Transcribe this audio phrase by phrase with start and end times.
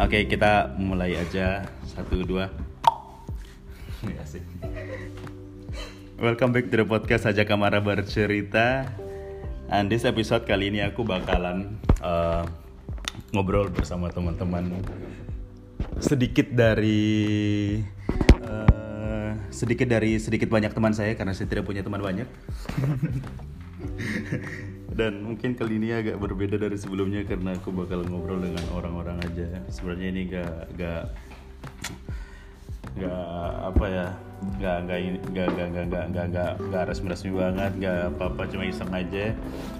[0.00, 1.68] Oke, kita mulai aja.
[1.84, 2.48] Satu, dua.
[4.00, 4.40] Asik.
[6.16, 8.88] Welcome back to the podcast Aja Kamara Bercerita.
[9.68, 12.48] And this episode kali ini aku bakalan uh,
[13.36, 14.80] ngobrol bersama teman-teman
[16.00, 17.84] sedikit dari
[18.40, 22.24] uh, sedikit dari sedikit banyak teman saya karena saya tidak punya teman banyak.
[25.00, 29.48] Dan mungkin kali ini agak berbeda dari sebelumnya karena aku bakal ngobrol dengan orang-orang aja.
[29.72, 31.02] Sebenarnya ini gak gak
[32.90, 34.06] nggak apa ya
[34.60, 38.64] nggak nggak ini- nggak nggak nggak nggak nggak nggak nggak resmi-resmi banget nggak apa-apa cuma
[38.68, 39.32] iseng aja.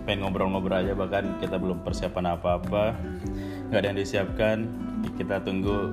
[0.09, 2.97] Pengen ngobrol-ngobrol aja bahkan kita belum persiapan apa-apa.
[3.69, 4.57] Nggak ada yang disiapkan.
[5.21, 5.93] Kita tunggu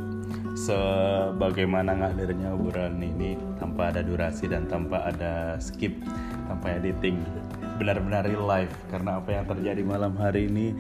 [0.56, 6.00] sebagaimana ngalirnya obrolan ini tanpa ada durasi dan tanpa ada skip
[6.48, 7.20] tanpa editing
[7.78, 10.74] benar-benar real life karena apa yang terjadi malam hari ini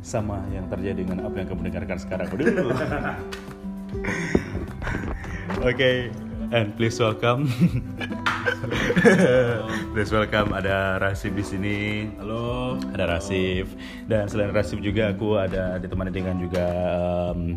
[0.00, 2.70] sama yang terjadi dengan apa yang kamu dengarkan sekarang dulu
[5.64, 6.12] Oke,
[6.52, 7.48] and please welcome.
[9.96, 11.78] please welcome ada Rasif di sini.
[12.20, 12.76] Halo.
[12.92, 13.72] Ada Rasif
[14.04, 16.66] dan selain Rasif juga aku ada ditemani dengan juga
[17.32, 17.56] em,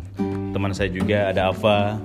[0.56, 2.00] teman saya juga ada Ava.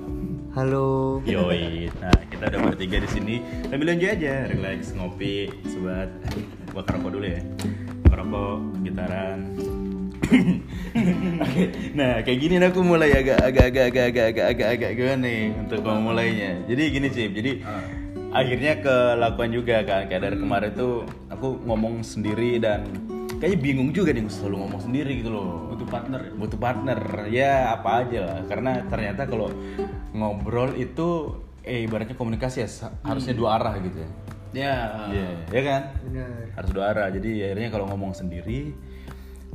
[0.52, 1.24] Halo.
[1.24, 1.88] Yoi.
[1.98, 3.34] Nah, kita udah bertiga di sini.
[3.66, 6.12] Sambil enjoy aja, relax, ngopi, sebat.
[6.74, 7.40] Bakar rokok dulu ya.
[8.02, 9.38] Bakar rokok, gitaran.
[11.44, 11.62] Oke,
[11.94, 15.40] nah kayak gini aku mulai agak agak agak agak agak agak agak agak gimana nih
[15.54, 16.50] untuk memulainya.
[16.66, 17.52] Jadi gini sih, jadi
[18.34, 22.82] akhirnya kelakuan juga kan kayak dari kemarin tuh aku ngomong sendiri dan
[23.38, 26.30] kayaknya bingung juga nih selalu ngomong sendiri gitu loh Butuh partner ya?
[26.34, 26.98] butuh partner
[27.30, 29.54] ya apa aja lah karena ternyata kalau
[30.10, 32.68] ngobrol itu eh ibaratnya komunikasi ya
[33.06, 34.10] harusnya dua arah gitu ya
[34.54, 35.10] Ya.
[35.10, 36.30] Iya, ya kan Benar.
[36.54, 38.70] harus dua arah jadi akhirnya kalau ngomong sendiri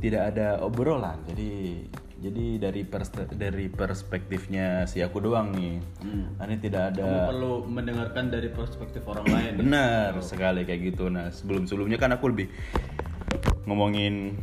[0.00, 1.84] tidak ada obrolan jadi
[2.20, 5.80] jadi dari pers dari perspektifnya si aku doang nih
[6.36, 9.52] ini tidak Kamu ada perlu mendengarkan dari perspektif orang lain.
[9.56, 12.52] benar sekali kayak gitu nah sebelum sebelumnya kan aku lebih
[13.64, 14.36] ngomongin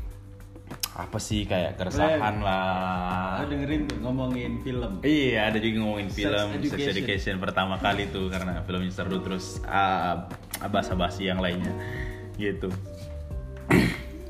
[0.97, 4.97] apa sih kayak keresahan lah Aku dengerin tuh ngomongin film.
[5.05, 6.89] Iya, ada juga ngomongin Sex film Sex Education.
[6.97, 10.25] Education pertama kali tuh karena filmnya seru terus ah,
[10.65, 11.69] basa-basi yang lainnya
[12.35, 12.73] gitu.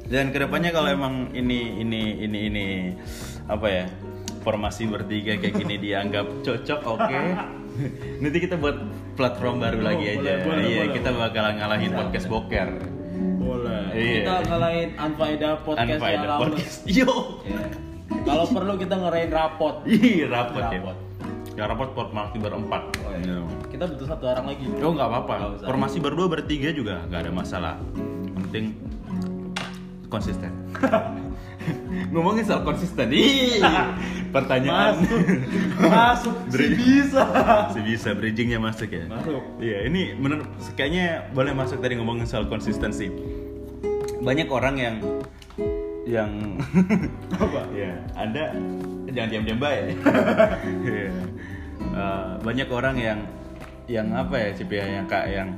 [0.08, 2.66] Dan ke depannya kalau emang ini ini ini ini
[3.48, 3.86] apa ya
[4.44, 7.20] formasi bertiga kayak gini dianggap cocok, oke.
[8.20, 8.76] Nanti kita buat
[9.16, 10.20] platform baru Oh, lagi aja.
[10.20, 12.70] boleh, boleh, iya, boleh, kita bakalan ngalahin podcast boker.
[13.18, 13.84] Boleh.
[13.94, 14.16] Iya.
[14.22, 16.42] Kita ngalahin Unfaedah podcast Unfaedah yang lalu.
[16.44, 16.78] podcast.
[16.98, 17.12] Yo.
[17.44, 17.62] Ya.
[18.24, 19.76] Kalau perlu kita ngerain rapot.
[19.88, 20.80] Ih, rapot ya.
[20.80, 20.98] Rapot.
[21.58, 22.84] Ya rapot formasi berempat.
[23.02, 23.42] Oh, iya.
[23.68, 24.66] Kita butuh satu orang lagi.
[24.78, 25.34] Oh nggak apa-apa.
[25.66, 27.74] Formasi berdua bertiga juga nggak ada masalah.
[28.30, 28.66] Yang penting
[30.08, 30.52] konsisten.
[32.14, 33.60] Ngomongin soal konsisten, ih,
[34.36, 35.22] pertanyaan Masuk.
[35.94, 36.36] Masuk.
[36.52, 37.24] Si bisa.
[37.74, 39.06] Si bisa bridgingnya masuk ya.
[39.08, 39.44] Masuk.
[39.60, 43.12] Iya, ini bener kayaknya boleh masuk tadi ngomongin soal konsistensi.
[44.24, 44.96] Banyak orang yang
[46.08, 46.32] yang
[47.36, 47.68] Apa?
[47.76, 48.56] ya ada
[49.12, 50.00] jangan diam-diam baik.
[50.88, 51.12] Iya.
[51.78, 53.20] Eh, banyak orang yang
[53.88, 55.50] yang apa ya Cip ya yang kak yang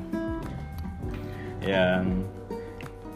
[1.66, 2.19] yang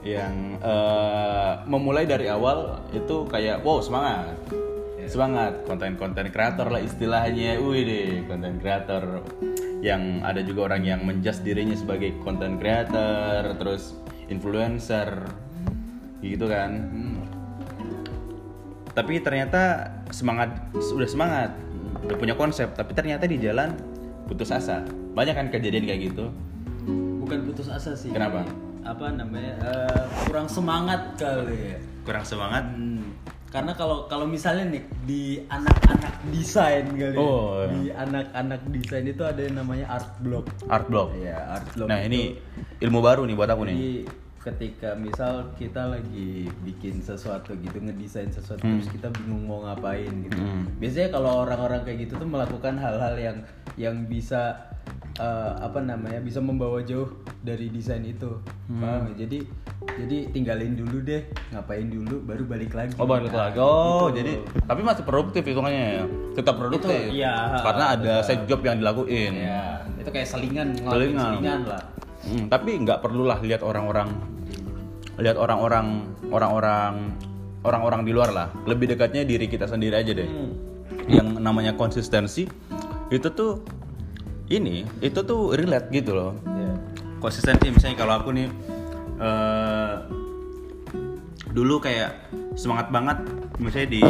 [0.04, 4.36] yang eh, memulai dari awal itu kayak wow semangat.
[5.04, 5.68] Semangat.
[5.68, 7.60] Konten-konten kreator lah istilahnya.
[7.60, 9.24] Wih deh konten kreator
[9.84, 13.96] yang ada juga orang yang menjas dirinya sebagai konten kreator terus
[14.32, 15.28] influencer.
[16.24, 16.72] Gitu kan.
[18.96, 21.52] Tapi ternyata semangat sudah semangat.
[22.04, 23.76] Udah punya konsep tapi ternyata di jalan
[24.28, 24.84] putus asa.
[25.16, 26.32] Banyak kan kejadian kayak gitu?
[27.24, 28.12] Bukan putus asa sih.
[28.12, 28.48] Kenapa?
[28.84, 29.54] Apa namanya?
[29.60, 31.78] eh, kurang semangat kali ya.
[32.04, 33.16] kurang semangat Hmm,
[33.48, 37.18] karena kalau kalau misalnya nih di anak-anak desain kali ya.
[37.18, 37.68] Oh, iya.
[37.70, 41.96] di anak-anak desain itu ada yang namanya art block art block ya art block nah
[41.98, 42.08] itu.
[42.10, 42.22] ini
[42.82, 44.04] ilmu baru nih buat aku nih
[44.44, 48.76] ketika misal kita lagi bikin sesuatu gitu ngedesain sesuatu Hmm.
[48.76, 50.36] terus kita bingung mau ngapain gitu
[50.76, 53.38] biasanya kalau orang-orang kayak gitu tuh melakukan hal-hal yang
[53.80, 54.60] yang bisa
[55.16, 57.10] eh, apa namanya bisa membawa jauh
[57.40, 58.80] dari desain itu Hmm.
[58.80, 59.26] paham ya?
[59.26, 59.40] jadi
[59.94, 63.58] jadi tinggalin dulu deh ngapain dulu baru balik lagi Oh balik Nah, lagi.
[63.58, 64.18] Oh gitu.
[64.18, 64.32] jadi
[64.64, 66.04] tapi masih produktif hitungannya ya.
[66.34, 66.88] Tetap produktif.
[66.90, 68.26] Itu, iya, Karena ada betul.
[68.26, 69.34] side job yang dilakuin.
[69.36, 69.64] ya
[69.96, 71.24] itu kayak selingan Selingan.
[71.30, 71.84] selingan lah
[72.24, 74.08] Hmm, tapi nggak perlulah lihat orang-orang
[75.14, 77.12] lihat orang-orang orang-orang
[77.62, 78.48] orang-orang di luar lah.
[78.64, 80.26] Lebih dekatnya diri kita sendiri aja deh.
[80.26, 80.52] Hmm.
[81.06, 82.48] Yang namanya konsistensi
[83.10, 83.60] itu tuh
[84.60, 86.34] ini itu tuh relate gitu loh.
[86.46, 86.72] ya
[87.18, 88.48] konsistensi misalnya kalau aku nih
[89.22, 89.96] eh,
[91.54, 93.18] dulu kayak semangat banget
[93.62, 94.04] misalnya di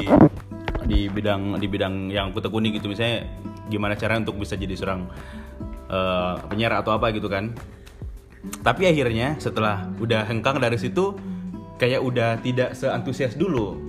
[0.83, 3.27] di bidang di bidang yang aku tekuni gitu misalnya
[3.71, 5.07] gimana cara untuk bisa jadi seorang
[5.91, 7.51] eh, penyiar atau apa gitu kan.
[8.43, 11.15] Tapi akhirnya setelah udah hengkang dari situ
[11.79, 13.79] kayak udah tidak seantusias dulu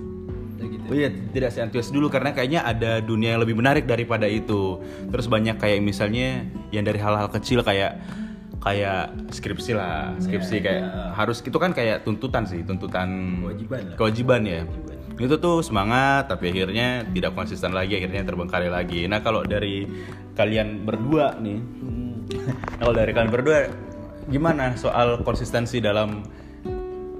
[0.85, 0.93] gitu.
[0.93, 4.77] Oh iya, tidak seantusias dulu karena kayaknya ada dunia yang lebih menarik daripada itu.
[5.09, 7.97] Terus banyak kayak misalnya yang dari hal-hal kecil kayak
[8.61, 13.95] kayak skripsi lah, skripsi kayak harus itu kan kayak tuntutan sih, tuntutan Kewajiban lah.
[13.97, 14.61] kewajiban ya.
[15.15, 19.05] Itu tuh semangat tapi akhirnya tidak konsisten lagi, akhirnya terbengkalai lagi.
[19.05, 19.85] Nah, kalau dari
[20.33, 21.61] kalian berdua nih,
[22.81, 23.69] kalau dari kalian berdua
[24.25, 26.25] gimana soal konsistensi dalam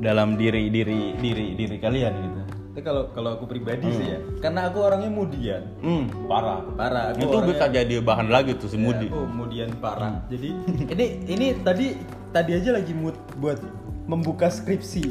[0.01, 2.41] dalam diri diri diri diri kalian gitu?
[2.75, 5.63] Tapi kalau kalau aku pribadi sih ya, karena aku orangnya mudian.
[5.79, 6.59] Hmm, parah.
[6.75, 7.15] Parah.
[7.15, 9.07] Aku Itu orangnya- bisa jadi bahan lagi tuh si Mudi.
[9.07, 10.19] Ya, aku kemudian parah.
[10.27, 10.49] Jadi
[10.91, 11.95] ini ini tadi
[12.35, 13.63] tadi aja lagi mood buat
[14.11, 15.07] membuka skripsi.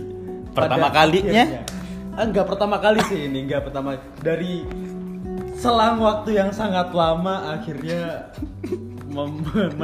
[0.53, 1.41] Pertama kalinya?
[1.41, 1.65] akhirnya.
[2.13, 4.61] Ah, enggak pertama kali sih ini, enggak pertama dari
[5.57, 8.29] selang waktu yang sangat lama akhirnya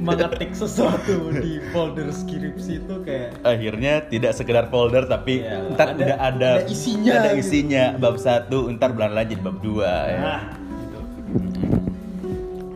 [0.00, 5.96] mengetik sesuatu di folder skripsi itu kayak Akhirnya tidak sekedar folder tapi Iya, ntar ada-
[5.96, 7.42] udah ada ada isinya ada gitu.
[7.42, 9.92] isinya bab satu, ntar bulan lagi bab dua.
[10.06, 10.18] ya.
[10.18, 10.40] Nah,
[10.78, 10.98] gitu.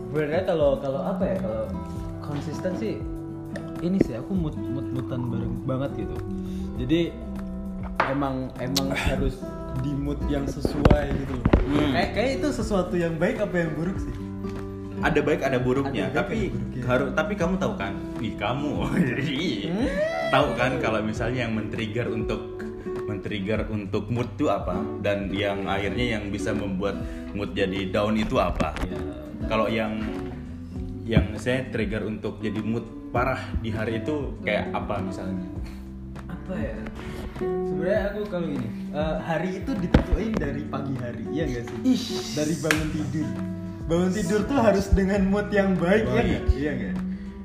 [0.04, 1.62] Sebenarnya kalau kalau apa ya kalau
[2.20, 2.94] konsisten sih
[3.80, 6.16] ini sih aku mut mut mutan bareng banget gitu.
[6.78, 7.00] Jadi
[8.04, 9.38] emang emang harus
[9.80, 11.32] di mood yang sesuai gitu.
[11.32, 11.46] loh.
[11.64, 11.92] Hmm.
[11.92, 14.14] Kayak kayak itu sesuatu yang baik apa yang buruk sih?
[15.02, 16.82] Ada baik ada buruknya, Ada tapi buruknya.
[16.86, 17.92] harus tapi kamu tahu kan?
[18.22, 18.72] Ih, kamu.
[19.62, 19.88] Hmm?
[20.32, 22.56] tahu kan kalau misalnya yang men-trigger untuk
[23.04, 26.96] men-trigger untuk mood itu apa dan yang akhirnya yang bisa membuat
[27.36, 28.72] mood jadi down itu apa?
[28.88, 28.96] Ya.
[29.50, 30.00] Kalau yang
[31.04, 35.44] yang saya trigger untuk jadi mood parah di hari itu kayak apa misalnya?
[36.30, 36.78] Apa ya?
[37.42, 41.78] Sebenarnya aku kalau ini eh, hari itu ditentuin dari pagi hari, iya gak sih?
[42.32, 43.28] Dari bangun tidur.
[43.92, 46.24] Bangun tidur tuh harus dengan mood yang baik, iya Baik.
[46.24, 46.42] nggak?
[46.54, 46.94] Iya nggak?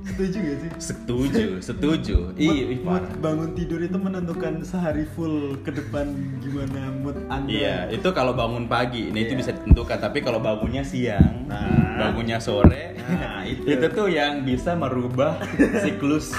[0.07, 0.69] Setuju gak sih?
[0.79, 2.17] Setuju, setuju.
[2.23, 3.19] mood, Iya, mood parah.
[3.19, 6.07] bangun tidur itu menentukan sehari full ke depan
[6.39, 9.39] gimana mood anda Iya, itu kalau bangun pagi, nah itu Iya.
[9.43, 9.99] bisa ditentukan.
[9.99, 11.99] Tapi kalau bangunnya siang, Nah.
[11.99, 13.67] bangunnya sore, Nah, itu.
[13.67, 13.85] itu.
[13.89, 15.35] tuh yang bisa merubah
[15.77, 16.31] siklus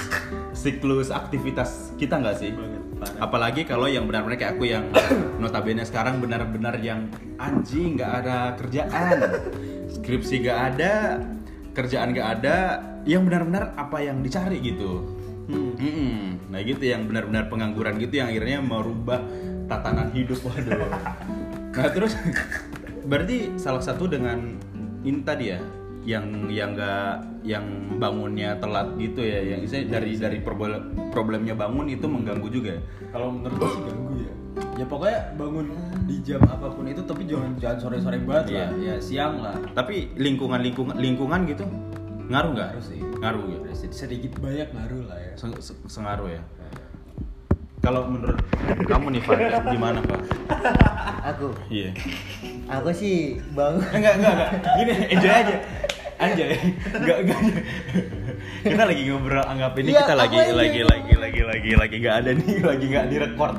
[0.51, 2.49] siklus aktivitas kita nggak sih?
[2.51, 2.81] Banget.
[3.15, 4.89] Apalagi kalau yang benar-benar kayak aku yang
[5.39, 7.05] notabene sekarang benar-benar yang
[7.37, 9.15] anjing nggak ada kerjaan,
[9.89, 10.93] skripsi nggak ada,
[11.73, 12.57] kerjaan nggak ada,
[13.09, 15.05] yang benar-benar apa yang dicari gitu.
[15.49, 15.73] Hmm.
[15.81, 16.53] Mm-mm.
[16.53, 19.21] Nah gitu yang benar-benar pengangguran gitu yang akhirnya merubah
[19.65, 20.89] tatanan hidup waduh.
[21.73, 22.13] Nah terus
[23.09, 24.61] berarti salah satu dengan
[25.01, 25.59] ini tadi ya
[26.05, 27.65] yang yang enggak yang
[27.99, 32.77] bangunnya telat gitu ya yang dari dari problem problemnya bangun itu mengganggu juga.
[32.77, 32.81] ya?
[33.13, 34.33] kalau menurutku sih ganggu ya
[34.75, 35.67] ya pokoknya bangun
[36.03, 38.65] di jam apa pun itu tapi jangan jangan sore sore banget Iya.
[38.65, 41.63] lah ya siang lah Tapi lingkungan lingkungan lingkungan gitu
[42.25, 42.69] ngaruh nggak?
[42.71, 42.99] Ngaruh sih.
[43.19, 43.59] Ngaruh ya.
[43.89, 46.41] sedikit banyak ngaruh lah ya Seng- se- sengaruh ya.
[47.79, 48.35] Kalau menurut
[48.83, 49.37] kamu nih Pak,
[49.67, 50.19] gimana Pak?
[51.25, 51.95] Aku, Iya.
[52.67, 53.79] aku sih bang.
[53.89, 55.55] enggak enggak enggak gini enjoy aja
[56.17, 56.51] anjay
[56.91, 57.39] enggak enggak
[58.61, 60.53] kita lagi ngobrol anggap ini Iya, kita lagi apa ini?
[60.53, 63.55] lagi lagi lagi lagi lagi nggak ada nih lagi nggak direkord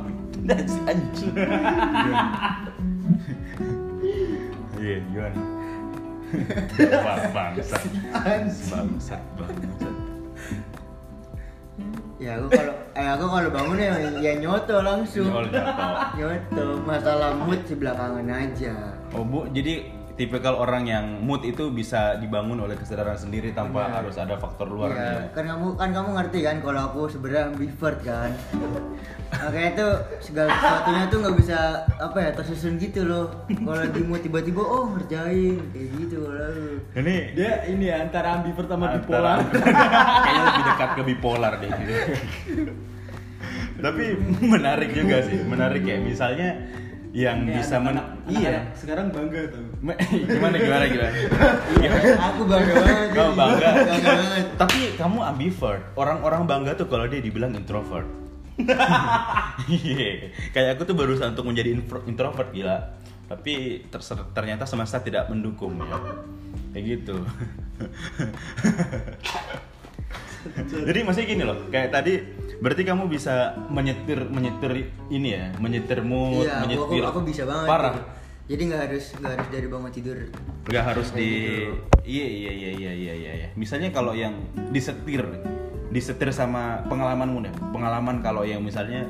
[0.89, 1.35] anjing
[4.81, 5.39] iya gimana
[6.81, 7.83] Bang, bangsat
[8.63, 9.95] bangsat bangsat
[12.21, 15.25] Ya aku kalau, eh aku kalau bangun ya, ya nyoto langsung.
[15.25, 15.57] Nyoto.
[16.21, 16.65] Nyoto.
[16.85, 18.93] Masalah mood sih belakangan aja.
[19.17, 19.89] oh bu jadi
[20.21, 23.97] tipikal orang yang mood itu bisa dibangun oleh kesadaran sendiri tanpa Benar.
[23.99, 25.21] harus ada faktor luar Ya, ya.
[25.33, 28.31] kan kamu kan kamu ngerti kan kalau aku sebenarnya ambivert kan.
[29.31, 31.59] Makanya tuh segala sesuatunya tuh nggak bisa
[31.97, 33.33] apa ya tersusun gitu loh.
[33.49, 36.77] Kalau di mood tiba-tiba oh ngerjain kayak gitu aku.
[36.93, 39.41] ini dia ini ya, antara ambivert sama Antara- bipolar
[40.21, 41.73] kayaknya lebih dekat ke bipolar deh
[43.81, 44.05] tapi
[44.43, 46.69] menarik juga sih menarik ya misalnya
[47.11, 47.97] yang Kayak bisa men
[48.31, 48.71] iya.
[48.71, 49.67] sekarang bangga tuh.
[50.31, 51.11] Gimana gimana gimana?
[52.31, 53.09] Aku bangga banget.
[53.19, 53.71] kamu bangga.
[53.75, 54.45] Bangga banget.
[54.55, 55.83] tapi kamu ambivert.
[55.99, 58.07] Orang-orang bangga tuh kalau dia dibilang introvert.
[59.71, 62.79] Iya, kayak aku tuh berusaha untuk menjadi intro- introvert gila.
[63.31, 63.87] Tapi
[64.35, 65.99] ternyata semesta tidak mendukung ya.
[66.75, 67.17] Kayak gitu
[70.89, 72.13] jadi maksudnya gini loh kayak tadi
[72.61, 74.73] berarti kamu bisa menyetir menyetir
[75.09, 77.69] ini ya menyetir mood Iya, aku, aku, menyetir aku bisa banget.
[77.69, 78.09] parah gitu.
[78.51, 80.19] Jadi nggak harus nggak harus dari bangun tidur.
[80.67, 81.75] nggak harus di gitu.
[82.03, 83.49] iya iya iya iya iya iya iya.
[83.55, 84.35] misalnya kalau yang
[84.71, 85.23] disetir
[85.89, 89.07] disetir sama pengalamanmu deh pengalaman kalau yang misalnya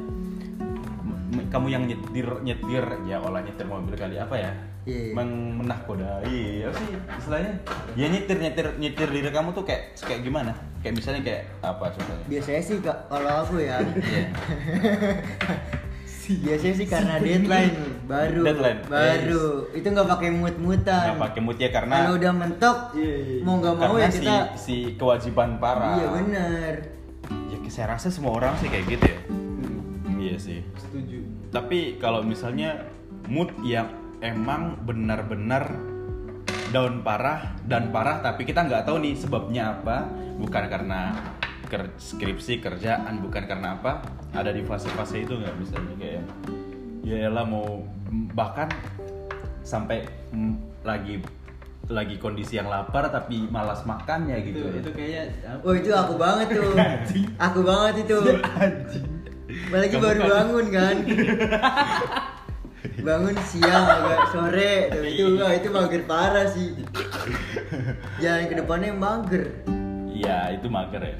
[1.50, 4.52] kamu yang nyetir nyetir ya olah nyetir mobil kali apa ya?
[4.80, 5.12] Iya.
[5.12, 6.88] Meng- menakodai apa sih
[7.20, 7.52] istilahnya.
[7.92, 10.56] Ya nyetir nyetir nyetir diri kamu tuh kayak kayak gimana?
[10.80, 12.24] Kayak misalnya kayak apa contohnya?
[12.26, 13.76] Biasanya sih Kak, kalau aku ya.
[13.82, 14.24] Iya.
[16.30, 17.74] Biasanya sih karena deadline
[18.06, 18.80] baru Deadline.
[18.86, 19.46] baru.
[19.74, 23.40] Itu nggak pakai mut-mutan nggak pakai mood ya karena kalau udah mentok Iya, iya.
[23.42, 25.98] mau nggak mau karena ya si kita si kewajiban para.
[25.98, 26.74] Iya bener
[27.50, 29.18] ya saya rasa semua orang sih kayak gitu ya.
[30.20, 30.60] Iya sih.
[30.78, 31.18] Setuju.
[31.50, 32.86] Tapi kalau misalnya
[33.26, 33.90] mood yang
[34.22, 35.74] emang benar-benar
[36.70, 40.06] down parah dan parah tapi kita nggak tahu nih sebabnya apa.
[40.38, 41.12] Bukan karena
[41.66, 44.02] ker- skripsi kerjaan bukan karena apa.
[44.30, 46.22] Ada di fase-fase itu nggak bisa juga ya
[47.00, 47.82] ya elah mau
[48.36, 48.68] bahkan
[49.64, 51.18] sampai mm, lagi
[51.90, 55.24] lagi kondisi yang lapar tapi malas makannya Itu gitu itu kayaknya
[55.66, 56.70] oh itu aku banget tuh.
[57.50, 58.16] Aku banget itu
[59.68, 60.96] apalagi Kamu baru kan- bangun kan
[63.00, 66.68] bangun siang agak sore tuh itu wah, itu mager parah sih
[68.18, 69.44] jalan ke depannya mager
[70.10, 71.16] iya itu mager ya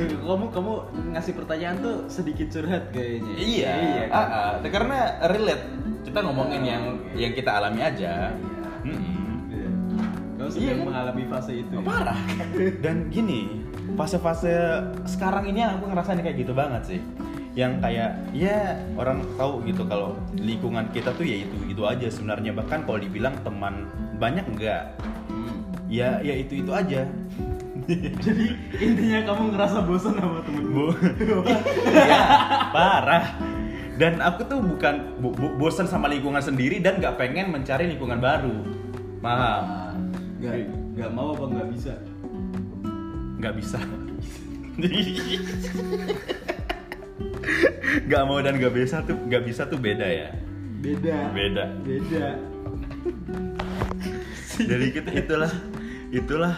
[0.00, 0.72] kamu kamu
[1.12, 3.34] ngasih pertanyaan tuh sedikit curhat kayaknya.
[3.36, 3.76] Iya,
[4.08, 4.16] kan?
[4.16, 4.68] ah, ah.
[4.70, 5.64] karena relate.
[6.06, 8.32] Kita ngomongin yang yang kita alami aja.
[8.80, 9.68] Iya.
[10.38, 10.86] Kamu sedang Iya, kan?
[10.88, 11.74] mengalami fase itu.
[11.74, 11.84] ya?
[11.84, 12.20] Parah.
[12.80, 13.60] Dan gini,
[13.94, 14.54] fase-fase
[15.04, 17.00] sekarang ini aku ngerasain kayak gitu banget sih.
[17.52, 22.54] Yang kayak ya orang tahu gitu kalau lingkungan kita tuh ya itu itu aja sebenarnya
[22.54, 24.94] bahkan kalau dibilang teman banyak enggak
[25.26, 25.62] Hmm.
[25.86, 27.06] ya ya itu itu aja
[28.22, 30.70] Jadi intinya kamu ngerasa bosan sama temenmu.
[30.70, 30.86] Bu.
[31.90, 32.22] Iya,
[32.70, 33.34] parah.
[33.98, 38.22] Dan aku tuh bukan bo- bo- bosan sama lingkungan sendiri dan nggak pengen mencari lingkungan
[38.22, 38.62] baru.
[39.18, 39.62] Paham?
[40.38, 41.94] Gak, gak mau apa nggak bisa?
[43.40, 43.80] Nggak bisa.
[48.06, 50.30] Gak mau dan gak bisa tuh nggak bisa tuh beda ya.
[50.80, 51.32] Beda.
[51.32, 51.64] Beda.
[51.82, 52.26] Beda.
[54.60, 55.52] Jadi kita itulah
[56.12, 56.54] itulah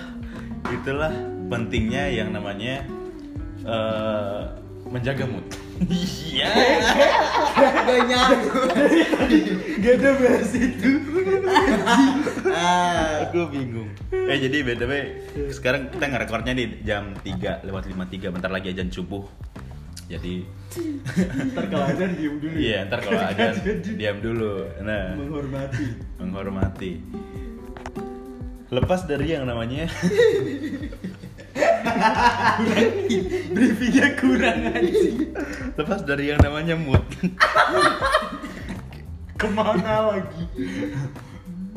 [0.75, 1.13] itulah
[1.47, 2.83] pentingnya yang namanya
[3.63, 4.43] eh,
[4.91, 5.47] menjaga mood.
[5.85, 6.49] Iya.
[7.83, 8.69] gak nyambung
[9.79, 10.91] Gak ada bahas itu.
[12.49, 13.91] ah Aku bingung.
[14.13, 14.93] Eh jadi btw
[15.51, 19.25] sekarang kita ngerekornya di jam 3 lewat 53 bentar lagi ajan subuh.
[20.07, 20.45] Jadi
[21.51, 22.53] Ntar kalau ada diem dulu.
[22.53, 22.61] ya.
[22.61, 23.53] iya ntar kalau ajan
[23.97, 24.53] diam dulu.
[24.81, 25.87] Nah Menghormati.
[26.17, 26.93] menghormati.
[28.69, 29.85] Lepas dari yang namanya
[33.55, 35.31] Briefingnya kurang anjing.
[35.77, 37.03] lepas dari yang namanya mood.
[39.41, 40.45] Ke mana lagi?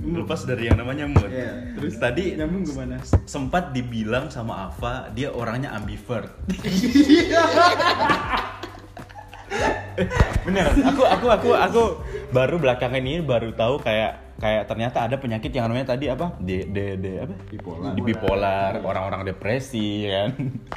[0.06, 1.34] lepas dari yang namanya mood.
[1.34, 3.02] Iya, terus tadi nyambung ke mana?
[3.26, 6.30] sempat dibilang sama Ava dia orangnya ambivert.
[10.46, 11.84] Beneran, aku aku aku aku
[12.30, 16.36] baru belakangan ini baru tahu kayak kayak ternyata ada penyakit yang namanya tadi apa?
[16.40, 17.36] D D D apa?
[17.48, 17.92] Bipolar.
[17.96, 20.32] Di bipolar, orang-orang depresi ya kan.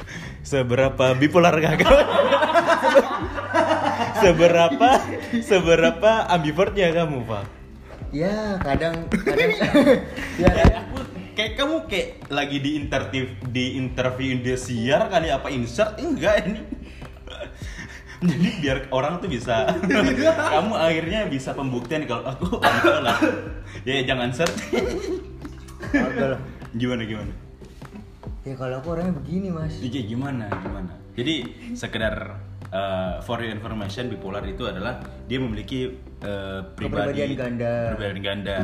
[0.51, 2.01] Seberapa bipolar gak kamu?
[4.23, 4.89] seberapa
[5.43, 7.59] seberapa ambivertnya kamu, Pak?
[8.09, 9.53] ya kadang kadang
[10.41, 10.97] ya Kayak aku
[11.37, 16.61] kayak kamu kayak lagi di interview di interview Indosiar kali apa insert enggak ini
[18.19, 19.71] jadi biar orang tuh bisa
[20.55, 22.59] kamu akhirnya bisa pembuktian kalau aku
[23.05, 23.19] lah.
[23.87, 24.59] Ya, ya jangan search
[26.75, 27.33] gimana gimana?
[28.43, 29.77] Ya kalau aku orangnya begini mas.
[29.79, 30.93] Jadi gimana gimana?
[31.15, 31.35] Jadi
[31.75, 32.39] sekedar
[32.71, 37.23] uh, for your information bipolar itu adalah dia memiliki uh, pribadi.
[37.23, 37.73] Kepribadian ganda.
[37.95, 38.57] kepribadian ganda.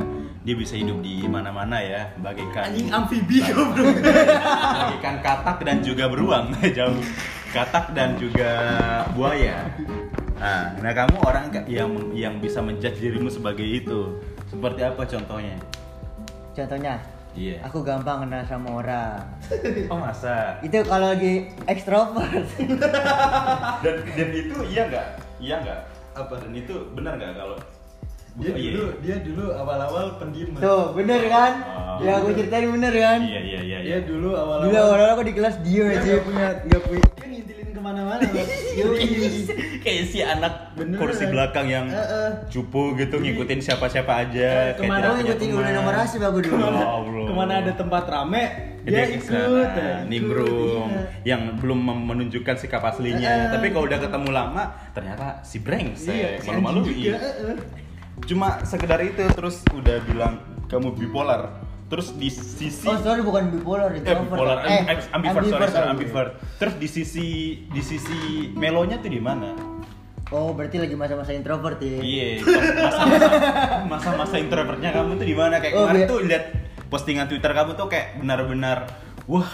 [0.42, 2.02] Dia bisa hidup di mana-mana ya.
[2.18, 3.94] Bagaikan Anjing amfibi goblok.
[4.78, 6.46] bagaikan katak dan juga beruang.
[6.78, 7.02] Jauh.
[7.54, 8.50] Katak dan juga
[9.14, 9.62] buaya.
[10.42, 14.18] Nah, nah kamu orang yang yang bisa menjudge dirimu sebagai itu.
[14.50, 15.56] Seperti apa contohnya?
[16.54, 16.98] Contohnya?
[17.34, 17.62] Iya.
[17.66, 19.18] Aku gampang kenal sama orang.
[19.90, 20.58] Oh masa?
[20.66, 22.46] Itu kalau lagi ekstrovert.
[23.82, 25.06] Dan dan itu iya nggak?
[25.38, 27.58] Iya nggak apa dan itu benar nggak kalau
[28.34, 30.50] Dia Oh, iya, dulu dia dulu awal-awal pendiam.
[30.56, 31.52] Tuh bener kan
[31.94, 32.02] Oh.
[32.02, 34.66] ya aku ceritain bener kan iya iya iya Dia iya dulu awal-awal.
[34.66, 37.04] dulu awal-awal aku di kelas dia aja nggak punya nggak punya.
[37.14, 38.26] Dia ngintilin ke mana-mana.
[39.84, 40.98] Kayak si anak Beneran.
[40.98, 42.30] kursi belakang yang Eh, eh.
[42.48, 46.58] cupu gitu ngikutin siapa-siapa aja kayak ke mana punya ngikutin udah nomor asli aku dulu
[46.64, 46.86] Ya.
[47.22, 48.42] Ke mana ada tempat rame,
[48.84, 49.24] dia, ikut.
[49.24, 51.34] sana, ya, nimbrung ikut, iya.
[51.34, 54.62] yang belum menunjukkan sikap aslinya Eh, tapi kalau udah ketemu lama
[54.92, 57.56] ternyata si Iya, malu-maluin juga, eh, eh.
[58.28, 60.34] cuma sekedar itu terus udah bilang
[60.68, 64.80] kamu bipolar terus di sisi oh sorry bukan bipolar itu eh, bipolar eh,
[65.12, 67.26] am- ambivert, sorry, ambivert terus di sisi
[67.68, 69.52] di sisi melonya tuh di mana
[70.32, 72.00] Oh, berarti lagi masa-masa introvert ya?
[72.00, 72.42] Iya,
[73.86, 75.60] masa-masa introvertnya kamu tuh di mana?
[75.60, 76.44] Kayak Oh, kemarin tuh lihat
[76.94, 78.86] postingan Twitter kamu tuh kayak benar-benar
[79.26, 79.50] wah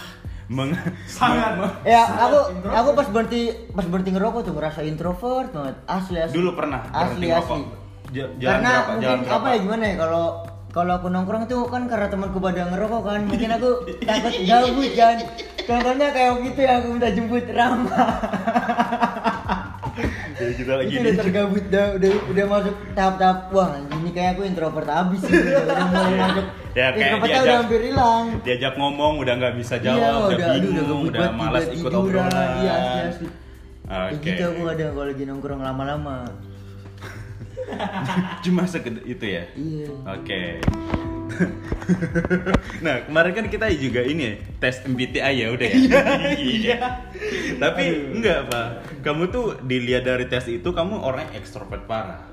[0.47, 0.77] meng
[1.09, 5.75] Sangat, meng- Ya, aku aku pas berhenti pas berhenti ngerokok tuh ngerasa introvert banget.
[5.85, 6.35] Asli asli.
[6.35, 7.57] dulu pernah asli ngerokok.
[7.57, 7.65] asli.
[8.11, 8.85] Ja- Jalan Karena berapa?
[8.85, 9.33] mungkin Jalan berapa?
[9.33, 10.25] apa ya gimana ya kalau
[10.69, 13.69] kalau aku nongkrong tuh kan karena temanku pada ngerokok kan mungkin aku
[14.07, 15.15] takut gabut kan
[15.61, 18.01] contohnya kayak gitu ya aku minta jemput Rama
[20.33, 24.89] Ya, kita lagi udah tergabut udah, udah udah masuk tahap-tahap wah ini kayak aku introvert
[24.89, 29.33] abis sih udah mulai masuk Ya, kayak introvertnya diajak- udah hampir hilang diajak ngomong udah
[29.35, 32.01] nggak bisa jawab, iya, udah, aduh, bingung, gabut udah banget, malas tiba ikut tiduran.
[32.01, 32.49] obrolan.
[32.57, 33.27] iya asli asli
[33.91, 34.23] Oke.
[34.25, 36.17] gitu aku kadang kalau lagi nongkrong lama-lama
[38.43, 39.43] Cuma segede itu ya.
[39.53, 40.59] iya Oke.
[42.85, 45.79] nah kemarin kan kita juga ini ya, tes MBTI ya udah ya.
[46.37, 46.77] Iya.
[47.57, 48.67] Tapi enggak pak.
[49.01, 52.27] Kamu tuh dilihat dari tes itu kamu orang ekstrovert parah.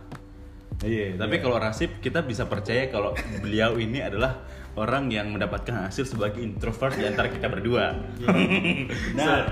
[0.78, 1.18] Iya.
[1.18, 3.10] Tapi kalau Rasif kita bisa percaya kalau
[3.42, 4.46] beliau ini adalah
[4.78, 7.98] orang yang mendapatkan hasil sebagai introvert di antara kita berdua.
[9.18, 9.50] Nah.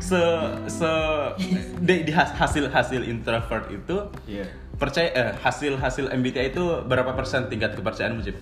[0.00, 0.20] se
[0.64, 0.90] se
[1.80, 4.48] di, di has- hasil hasil introvert itu Iya.
[4.76, 8.36] percaya eh, hasil hasil MBTI itu berapa persen tingkat kepercayaanmu Cip?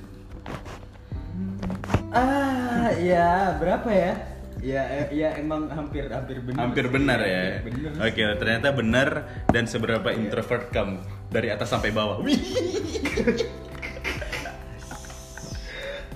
[2.14, 4.12] Ah, ya berapa ya?
[4.58, 6.58] Ya, eh, ya emang hampir hampir benar.
[6.66, 7.62] Hampir benar ya.
[8.02, 9.08] Oke, ternyata benar
[9.50, 12.20] dan seberapa introvert kamu dari atas sampai bawah.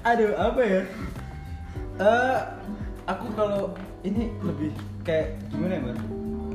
[0.02, 0.82] Aduh, apa ya?
[2.02, 2.38] Eh,
[3.06, 4.72] aku kalau ini lebih
[5.06, 5.96] kayak gimana ya, Mar?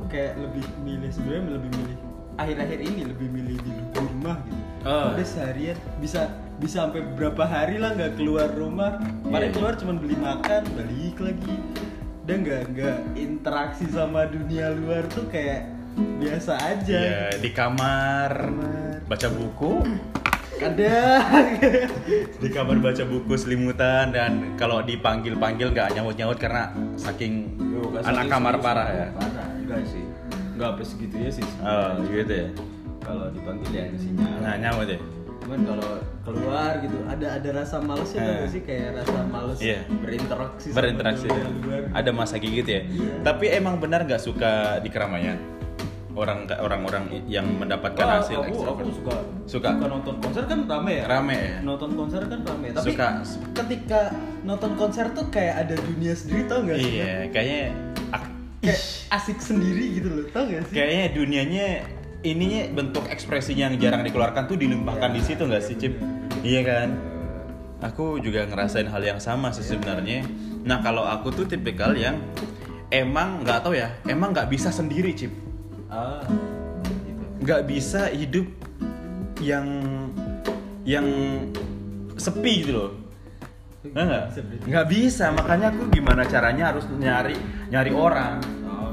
[0.08, 1.98] Kayak lebih milih sebenarnya lebih milih
[2.38, 4.62] akhir-akhir ini lebih milih di rumah gitu.
[4.86, 5.10] Oh.
[5.12, 6.30] Udah seharian bisa
[6.62, 9.02] bisa sampai berapa hari lah nggak keluar rumah.
[9.26, 9.56] Paling Iya.
[9.58, 11.54] keluar cuma beli makan, balik lagi.
[12.24, 15.66] Udah nggak nggak interaksi sama dunia luar tuh kayak
[16.18, 16.98] biasa aja.
[16.98, 19.02] Ya, di kamar Kamar.
[19.04, 19.72] baca buku,
[20.58, 21.54] Kadang.
[22.42, 27.54] di kamar baca buku selimutan dan kalau dipanggil-panggil nggak nyaut-nyaut karena saking
[28.02, 29.06] anak kamar parah ya.
[29.14, 30.02] Parah, enggak sih.
[30.58, 31.46] Enggak sampai segitunya sih.
[31.62, 32.48] Oh, gitu ya.
[32.98, 34.34] Kalau dipanggil ya ada sinyal.
[34.42, 34.98] Nah, nyaut ya.
[35.38, 35.90] Cuman kalau
[36.26, 38.26] keluar gitu ada ada rasa males ya Eh.
[38.26, 39.80] nggak sih kayak rasa males Iya.
[39.96, 41.24] berinteraksi sama Berinteraksi.
[41.24, 41.82] dunia luar.
[41.94, 42.82] Ada masa gitu ya.
[42.82, 43.14] Iya.
[43.22, 45.38] Tapi emang benar nggak suka di keramaian?
[46.18, 49.14] Orang orang-orang yang mendapatkan Wah, hasil aku, aku suka
[49.46, 49.70] Suka?
[49.78, 51.56] nonton konser kan rame ya Rame ya?
[51.62, 53.08] nonton konser kan rame tapi Suka.
[53.54, 54.00] ketika
[54.42, 57.62] nonton konser tuh kayak ada dunia sendiri tau gak sih Iya, kayaknya
[58.10, 58.80] ak- kayak
[59.14, 61.66] asik sendiri gitu loh tau gak sih kayaknya dunianya
[62.26, 65.94] ininya bentuk ekspresinya yang jarang dikeluarkan tuh dilimpahkan di situ nggak sih Cip?
[66.42, 66.88] Iya kan?
[67.78, 70.26] Aku juga ngerasain hal yang sama sih sebenarnya.
[70.66, 72.18] Nah kalau aku tuh tipikal yang
[72.90, 75.30] emang nggak tahu ya, emang nggak bisa sendiri Cip.
[75.88, 76.22] Ah
[77.04, 78.46] gitu Nggak bisa hidup
[79.40, 79.66] yang
[80.88, 81.06] yang
[82.18, 82.90] sepi gitu loh.
[83.86, 84.26] Nggak
[84.66, 84.86] nggak?
[84.90, 87.36] Bisa makanya aku gimana caranya harus nyari
[87.70, 88.42] nyari orang.
[88.66, 88.92] oh.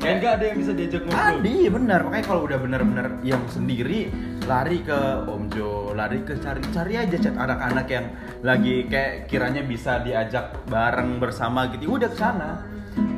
[0.00, 4.12] kayak nggak ada yang bisa diajak ngobrol Adi benar makanya kalau udah benar-benar yang sendiri
[4.44, 8.06] lari ke Om Jo, lari ke cari-cari aja chat anak-anak yang
[8.44, 11.96] lagi kayak kiranya bisa diajak bareng bersama gitu.
[11.96, 12.73] Udah ke sana.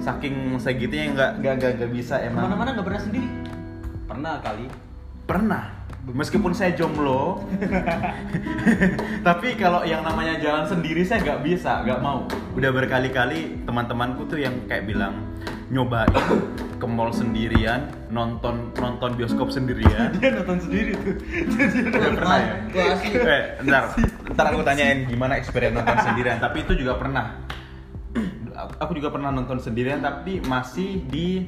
[0.06, 2.46] Saking segitunya nggak nggak nggak nggak bisa emang.
[2.46, 3.28] ke mana-mana nggak pernah sendiri
[4.06, 4.66] pernah kali
[5.26, 5.64] Pernah.
[6.06, 7.42] Meskipun saya jomblo,
[9.26, 12.22] tapi kalau yang namanya jalan sendiri saya nggak bisa, nggak mau.
[12.54, 15.18] Udah berkali-kali teman-temanku tuh yang kayak bilang
[15.66, 16.14] nyobain
[16.78, 20.14] ke mall sendirian, nonton nonton bioskop sendirian.
[20.22, 21.18] dia nonton sendiri tuh
[21.90, 22.54] Udah pernah ya?
[23.02, 23.84] Eh, ntar,
[24.30, 26.38] ntar aku tanyain gimana experience nonton sendirian.
[26.38, 27.34] Tapi itu juga pernah.
[28.78, 31.46] Aku juga pernah nonton sendirian, tapi masih di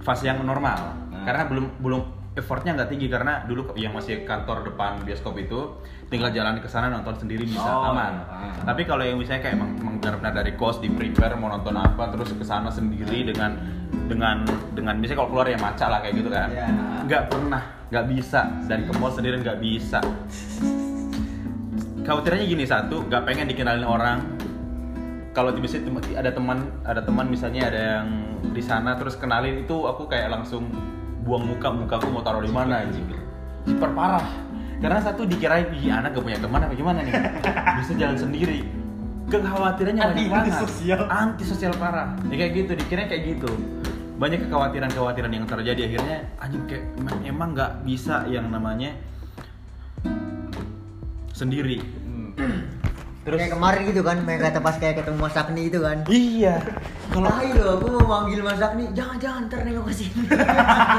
[0.00, 0.94] fase yang normal.
[1.10, 1.24] Nah.
[1.24, 2.02] Karena belum belum
[2.34, 5.78] effortnya nggak tinggi karena dulu yang masih kantor depan bioskop itu
[6.10, 8.26] tinggal jalan ke sana nonton sendiri bisa Oh, aman.
[8.26, 8.50] ah.
[8.66, 9.62] Tapi kalau yang misalnya kayak
[10.02, 13.54] benar-benar dari kos di prepare mau nonton apa terus ke sana sendiri dengan
[14.10, 14.42] dengan
[14.74, 16.48] dengan misalnya kalau keluar ya maca lah kayak gitu kan.
[16.50, 16.66] Ya.
[17.06, 17.62] Nggak pernah,
[17.94, 20.02] nggak bisa dan ke mall sendiri nggak bisa.
[22.04, 24.18] Khawatirnya gini satu, nggak pengen dikenalin orang.
[25.34, 28.08] Kalau misalnya ada teman ada teman misalnya ada yang
[28.54, 30.70] di sana terus kenalin itu aku kayak langsung
[31.26, 33.02] buang muka mukaku mau taruh di mana anjing.
[33.66, 34.22] Super parah.
[34.78, 37.14] Karena satu dikirain ih anak gak punya teman apa gimana nih.
[37.82, 38.62] Bisa jalan sendiri.
[39.26, 40.52] Kekhawatirannya banyak Anti- banget.
[40.54, 41.00] antisosial.
[41.08, 42.14] Antisosial parah.
[42.30, 43.50] Ya kayak gitu, dikirain kayak gitu.
[44.14, 48.94] Banyak kekhawatiran-kekhawatiran yang terjadi akhirnya anjing kayak emang- emang nggak bisa yang namanya
[51.32, 51.80] sendiri.
[53.24, 55.98] Terus- kayak kemarin gitu kan main kata pas kayak ketemu Mas Agni itu kan.
[56.04, 56.54] Iya.
[57.08, 58.84] Kalau ayo aku mau manggil Mas Agni.
[58.92, 60.22] Jangan jangan ntar nengok ke sini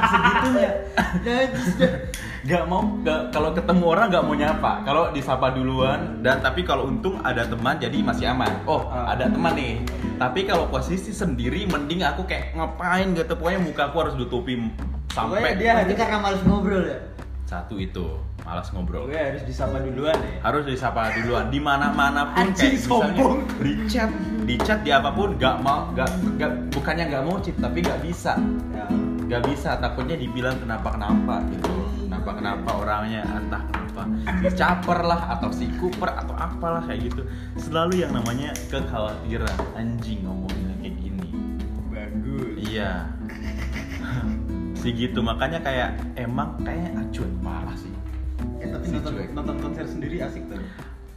[0.10, 0.72] segitunya.
[1.22, 1.46] Dah
[2.46, 4.72] nggak mau nggak kalau ketemu orang nggak mau nyapa.
[4.86, 8.50] Kalau disapa duluan dan tapi kalau untung ada teman jadi masih aman.
[8.66, 9.14] Oh Ah.
[9.14, 9.82] ada teman nih.
[10.18, 13.34] Tapi kalau posisi sendiri mending aku kayak ngapain gitu.
[13.34, 14.74] Pokoknya muka aku harus ditutupin
[15.10, 17.00] sampai dia karena males ngobrol ya
[17.46, 19.06] satu itu malas ngobrol.
[19.06, 20.42] Gue harus disapa duluan ya.
[20.42, 21.54] harus disapa duluan.
[21.54, 23.38] Di mana mana pun Anjing, kayak misalnya sombong.
[23.62, 24.10] di chat
[24.46, 26.10] di chat di apa pun nggak mau nggak
[26.42, 28.34] nggak bukannya nggak mau chat tapi nggak bisa.
[28.74, 28.86] Ya.
[29.26, 31.74] nggak bisa takutnya dibilang kenapa kenapa gitu.
[32.06, 34.02] Kenapa kenapa orangnya entah kenapa.
[34.54, 37.22] Caper lah atau si kuper atau apalah kayak gitu.
[37.62, 39.58] Selalu yang namanya kekhawatiran.
[39.78, 41.30] Anjing ngomongnya kayak gini.
[41.94, 42.54] Bagus.
[42.70, 43.15] iya
[44.86, 45.26] si gitu.
[45.26, 47.90] Makanya kayak emang kayak acuan parah sih.
[48.62, 49.30] Eh, tapi Si nonton, cuek.
[49.34, 50.62] nonton konser sendiri asik tuh.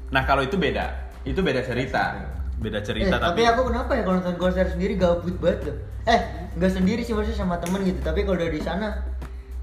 [0.08, 1.12] nah kalau itu beda.
[1.28, 2.16] Itu beda cerita.
[2.58, 5.76] beda eh, cerita tapi aku kenapa ya kalau nonton konser sendiri gabut banget loh
[6.10, 8.00] eh nggak sendiri sih maksudnya sama temen gitu.
[8.00, 9.04] Tapi kalau dari sana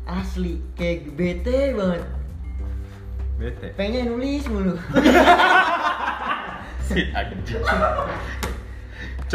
[0.05, 2.05] asli kayak bete banget.
[3.35, 3.67] Bete.
[3.75, 4.77] Pengen nulis mulu.
[6.85, 7.41] Si anjing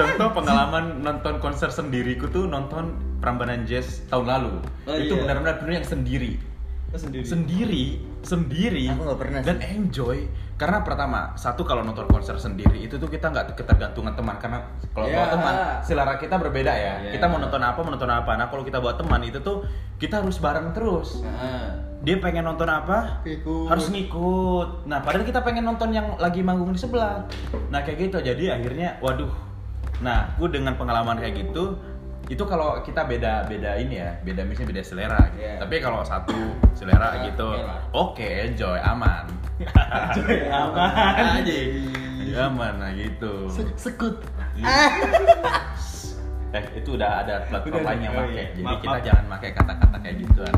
[0.00, 4.54] contoh pengalaman nonton konser sendiriku tuh nonton Prambanan Jazz tahun lalu.
[4.88, 5.20] Oh, itu iya.
[5.28, 6.40] benar-benar benar yang sendiri.
[6.90, 7.22] Lo sendiri.
[7.22, 7.84] sendiri
[8.26, 10.26] sendiri Aku pernah dan enjoy.
[10.58, 14.36] Karena pertama satu kalau nonton konser sendiri itu tuh kita nggak ketergantungan teman.
[14.36, 14.60] Karena
[14.92, 15.22] kalau Ya.
[15.22, 16.94] bawa teman selera kita berbeda ya.
[17.08, 17.10] Ya.
[17.16, 18.36] kita mau nonton apa mau nonton apa.
[18.36, 19.64] Nah kalau kita bawa teman itu tuh
[19.96, 21.24] kita harus bareng terus.
[21.24, 23.24] Nah, dia pengen nonton apa?
[23.24, 23.72] Ikut.
[23.72, 24.84] harus ngikut.
[24.84, 27.24] Nah padahal kita pengen nonton yang lagi manggung di sebelah.
[27.72, 28.20] Nah kayak gitu.
[28.20, 29.49] Jadi akhirnya waduh
[30.00, 31.76] nah gue dengan pengalaman kayak gitu
[32.26, 35.42] itu kalau kita beda beda ini ya beda misalnya beda selera gitu.
[35.42, 35.54] Iya.
[35.58, 36.36] tapi kalau satu
[36.72, 39.26] selera Ya, gitu oke oke enjoy aman
[39.60, 40.88] Enjoy, aman.
[41.36, 41.58] aja
[42.40, 44.22] aman nah gitu sekut.
[46.50, 48.44] eh itu udah ada platform lain yang pakai iya.
[48.50, 49.04] jadi Maaf, kita maaf.
[49.06, 50.54] jangan pakai kata-kata kayak gituan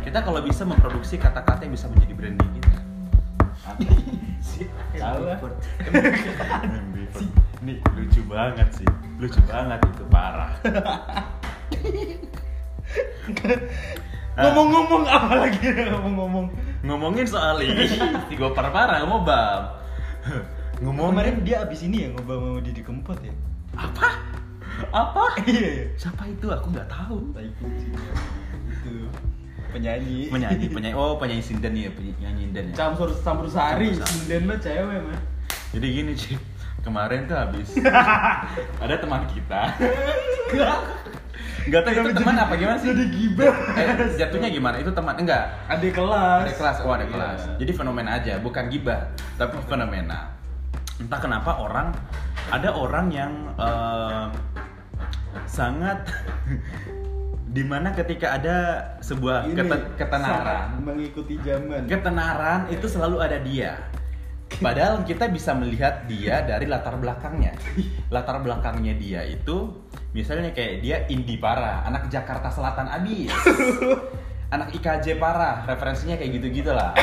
[0.00, 2.78] kita kalau bisa memproduksi kata-kata yang bisa menjadi branding kita
[4.94, 5.38] Salah.
[7.60, 8.88] Ini lucu banget sih,
[9.20, 10.56] lucu banget itu parah.
[14.38, 15.58] Ah, Ngomong-ngomong apa lagi
[15.90, 16.46] ngomong-ngomong.
[16.80, 17.98] ngomongin soal ini, si
[18.34, 19.68] gue parah parah mau bam.
[20.80, 23.34] Kemarin dia abis ini ya ngobrol sama Didi Kempot ya.
[23.76, 24.08] apa?
[24.96, 25.24] Apa?
[25.44, 25.84] Iya iya.
[26.00, 26.48] Siapa itu?
[26.48, 27.20] Aku nggak tahu.
[27.36, 27.92] Tai kucing.
[28.72, 29.12] Itu
[29.70, 30.28] penyanyi.
[30.28, 30.94] Penyanyi, penyanyi.
[30.94, 32.74] Oh, penyanyi sinden ya, penyanyi sinden ya.
[32.74, 35.20] Campur campur sari, sinden mah cewek mah.
[35.70, 36.34] Jadi gini sih,
[36.82, 37.68] kemarin tuh habis
[38.84, 39.62] ada teman kita.
[41.60, 42.88] Gak tahu itu teman apa gimana sih?
[42.90, 43.52] Jadi gibah.
[43.76, 44.80] Eh, jatuhnya gimana?
[44.80, 45.44] Itu teman enggak?
[45.68, 46.48] Adik kelas.
[46.48, 47.12] Ada kelas, oh ada Iya.
[47.12, 47.40] kelas.
[47.60, 50.32] Jadi fenomena aja, bukan gibah, tapi fenomena.
[50.96, 51.92] Entah kenapa orang
[52.48, 54.26] ada orang yang eh,
[55.46, 56.00] sangat
[57.50, 58.56] di mana ketika ada
[59.02, 61.90] sebuah Ini, kete- ketenaran, mengikuti zaman.
[61.90, 63.74] ketenaran itu selalu ada dia.
[64.62, 67.54] Padahal kita bisa melihat dia dari latar belakangnya.
[68.10, 69.82] Latar belakangnya dia itu
[70.14, 73.30] misalnya kayak dia indie parah, anak Jakarta Selatan abis.
[74.54, 76.94] anak IKJ parah, referensinya kayak gitu-gitu lah.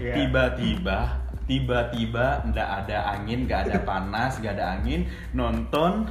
[0.00, 0.16] Iya.
[0.16, 5.04] Tiba-tiba tiba-tiba nggak ada angin, nggak ada panas, nggak ada angin,
[5.36, 6.08] nonton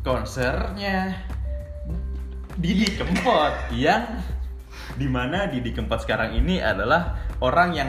[0.00, 1.20] konsernya
[2.56, 3.52] Didi Kempot.
[3.76, 4.24] Yang
[4.96, 7.88] di mana Didi Kempot sekarang ini adalah orang yang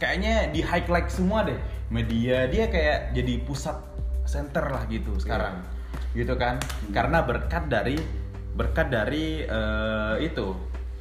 [0.00, 1.60] kayaknya di highlight semua deh.
[1.92, 3.76] Media dia kayak jadi pusat
[4.24, 5.60] center lah gitu sekarang.
[6.16, 6.56] Gitu kan?
[6.96, 8.00] Karena berkat dari
[8.56, 10.56] berkat dari eh, itu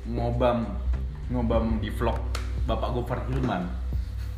[0.05, 0.69] ngobam
[1.29, 2.17] ngobam di vlog
[2.65, 3.78] Bapak Gofar Hilman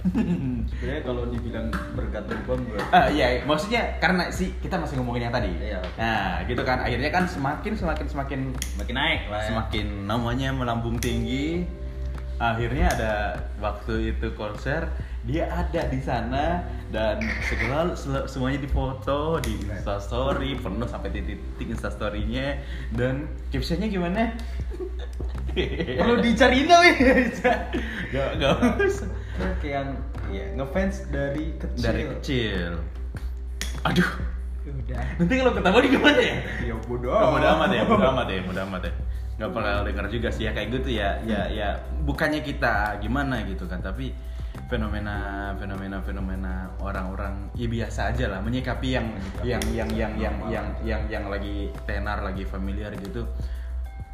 [0.02, 2.82] Sebenarnya kalau dibilang berkat berbom gue.
[2.90, 5.54] Ah iya, maksudnya karena sih kita masih ngomongin yang tadi.
[5.62, 5.98] Iya, oke.
[6.02, 8.40] Nah, gitu kan akhirnya kan semakin semakin semakin
[8.82, 9.42] Makin naik lah.
[9.46, 9.48] ya.
[9.54, 11.66] semakin namanya melambung tinggi.
[12.42, 13.14] Akhirnya ada
[13.62, 14.90] waktu itu konser,
[15.30, 17.94] dia ada di sana dan segala
[18.26, 22.58] semuanya difoto di Instastory, penuh sampai titik-titik Instastory-nya
[22.98, 24.34] dan captionnya gimana?
[26.00, 26.94] Perlu dicariin tau ya.
[28.12, 29.10] Gak, gak usah.
[29.60, 29.90] Kayak yang
[30.32, 31.84] ya, ngefans dari kecil.
[31.84, 32.72] Dari kecil.
[33.82, 34.10] Aduh,
[34.62, 35.04] Udah.
[35.18, 36.36] nanti kalau ketawa di gimana ya?
[36.62, 38.94] Ya bodo Oh, mudah amat ya, mudah amat ya, mudah amat ya.
[39.42, 41.70] Gak pernah dengar juga sih ya kayak gitu ya, ya, ya.
[42.06, 44.14] Bukannya kita gimana gitu kan, tapi
[44.70, 49.08] fenomena, fenomena, fenomena orang-orang ya biasa aja lah menyikapi yang,
[49.42, 53.26] yang, yang, yang, yang, yang, yang, yang lagi tenar, lagi familiar gitu.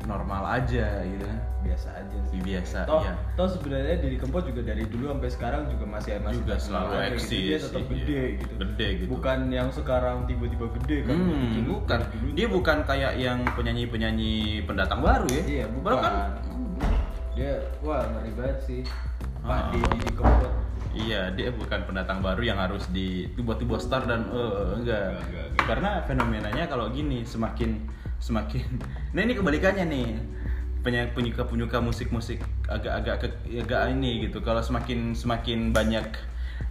[0.04, 4.62] Normal aja gitu kan biasa aja sih biasa toh, iya toh sebenarnya Didi Kempot juga
[4.64, 7.16] dari dulu sampai sekarang juga masih masih Juga selalu aja gitu.
[7.18, 7.90] eksis, dia tetap iya.
[7.92, 9.10] gede gitu Gede gitu.
[9.10, 12.00] bukan yang sekarang tiba-tiba gede kan Hmm, Bikin bukan.
[12.08, 14.34] dulu Dia bukan kayak yang penyanyi-penyanyi
[14.64, 15.44] pendatang baru ya.
[15.44, 16.14] iya Padahal bukan kan
[17.34, 18.82] dia wah ngeri banget sih
[19.40, 19.70] Pak Ah.
[19.72, 20.52] Didi Kempot
[21.00, 24.42] Iya, dia bukan pendatang baru yang harus di tiba-tiba star dan eh
[24.76, 25.04] enggak.
[25.08, 25.66] Enggak, enggak, enggak.
[25.66, 27.86] Karena fenomenanya kalau gini semakin
[28.18, 28.66] semakin
[29.14, 30.10] Nah, ini kebalikannya nih.
[30.80, 34.40] Penyuka penyuka musik-musik agak-agak ke- agak ini gitu.
[34.40, 36.08] Kalau semakin semakin banyak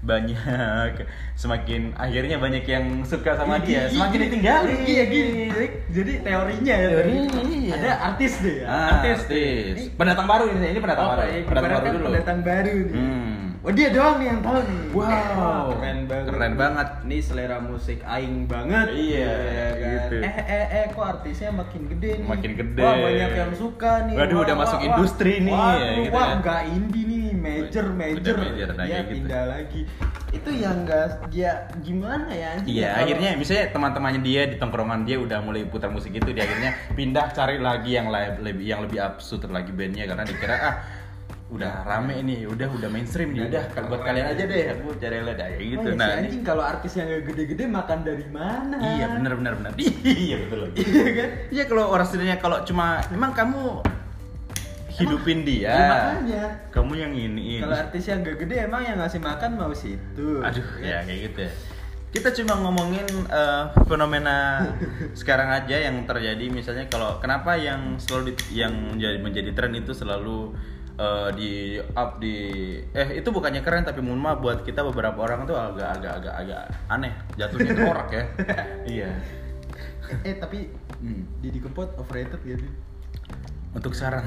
[0.03, 1.07] banyak
[1.43, 4.79] semakin akhirnya banyak yang suka sama dia, semakin ditinggalin.
[4.83, 5.47] iya gini
[5.87, 7.71] jadi teorinya ya Teorinya, iya.
[7.73, 9.75] ada artis deh ya Ah, artis artis.
[9.79, 11.29] Ini- Pendatang baru ini, ini pendatang Oh, baru.
[11.29, 12.07] iya, Pendatang baru dulu.
[12.09, 13.26] pendatang baru nih Hmm.
[13.67, 14.79] Oh dia doang nih yang tahu nih.
[14.95, 15.75] Wow.
[15.75, 16.31] keren banget.
[16.31, 16.89] Keren banget.
[17.03, 18.95] Ini selera musik aing banget.
[18.95, 19.91] Iya, Ya kan?
[19.91, 20.17] gitu.
[20.23, 22.29] Eh eh eh kok artisnya makin gede nih.
[22.31, 22.79] Makin gede.
[22.81, 24.15] Wah banyak yang suka nih.
[24.15, 28.37] Waduh, udah masuk industri nih, Wah, ya, gitu wah nggak indie nih, major Udah major.
[28.39, 29.15] major, nah, Dia kayak gitu.
[29.19, 29.81] pindah lagi.
[30.29, 31.51] Itu yang enggak dia
[31.83, 32.51] gimana ya?
[32.63, 36.31] Iya, ya, kalau- akhirnya misalnya teman-temannya dia di tongkrongan dia udah mulai putar musik itu,
[36.31, 40.75] dia akhirnya pindah cari lagi yang lebih yang lebih absurd lagi bandnya karena dikira ah
[41.47, 45.23] udah rame nih, udah udah mainstream nih, udah kalau buat kalian aja deh, aku cari
[45.23, 45.79] lihat aja gitu.
[45.81, 48.75] Oh, iya Nah, si ini- anjing kalau artis yang gede-gede makan dari mana?
[48.83, 49.73] iya benar benar benar.
[50.03, 50.79] Iya betul lagi.
[50.83, 51.29] Iya kan?
[51.49, 53.63] Iya kalau orang sebenarnya kalau cuma memang kamu
[54.91, 55.69] hidupin dia.
[55.69, 56.43] Iya, makanya.
[56.73, 57.61] Kamu yang ini.
[57.61, 60.41] Kalau artis yang gak gede emang yang ngasih makan mau situ.
[60.41, 61.53] Aduh, ya kayak gitu ya.
[62.09, 64.65] Kita cuma ngomongin eh, fenomena
[65.21, 69.93] sekarang aja yang terjadi misalnya kalau kenapa yang selalu di- yang menjadi menjadi tren itu
[69.93, 70.57] selalu
[70.97, 71.51] eh, di
[71.97, 72.37] up di
[72.93, 76.35] eh itu bukannya keren tapi mohon maaf buat kita beberapa orang tuh agak agak agak
[76.35, 78.25] agak aneh jatuhnya itu orak ya.
[78.99, 79.11] iya.
[80.23, 81.29] Eh tapi Hmm.
[81.45, 82.73] Didi Kempot overrated sih?
[83.77, 84.25] Untuk sekarang.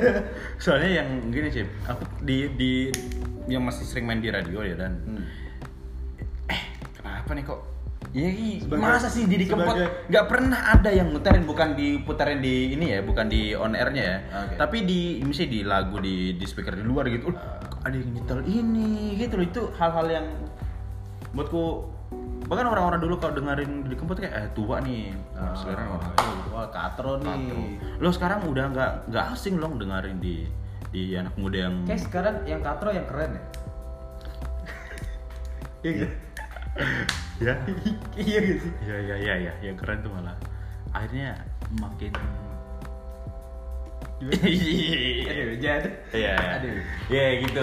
[0.62, 2.72] Soalnya yang gini sih, aku di di
[3.44, 4.96] yang masih sering main di radio ya dan
[6.48, 6.62] eh
[6.96, 7.60] kenapa nih kok
[8.18, 8.56] Iya, iya.
[8.74, 9.78] Masa sih Didi Kempot
[10.10, 14.18] nggak pernah ada yang muterin bukan diputarin di ini ya, bukan di on airnya ya,
[14.42, 14.54] Oke.
[14.58, 17.38] tapi di misalnya di lagu di di speaker di luar gitu, "Uh,
[17.86, 20.26] ada yang nyetel ini gitu loh itu hal-hal yang
[21.30, 21.94] buatku
[22.48, 26.12] bahkan orang-orang dulu kalau dengerin Didi Kempot kayak eh tua nih, Ah, selera orang
[26.50, 27.76] Wah katro nih.
[28.02, 30.48] Lo sekarang udah nggak nggak asing loh dengerin di
[30.88, 33.42] di anak muda yang Kayak sekarang yang katro yang keren ya?
[35.78, 36.12] Iya gak?
[37.38, 37.54] Ya
[38.18, 38.72] Iya gak sih?
[38.84, 40.34] ya ya ya ya yang keren tuh malah
[40.90, 41.38] akhirnya
[41.78, 42.12] makin
[44.18, 44.34] Aduh,
[45.56, 45.90] jadi.
[46.10, 46.82] Iya, Aduh.
[47.06, 47.62] ya gitu.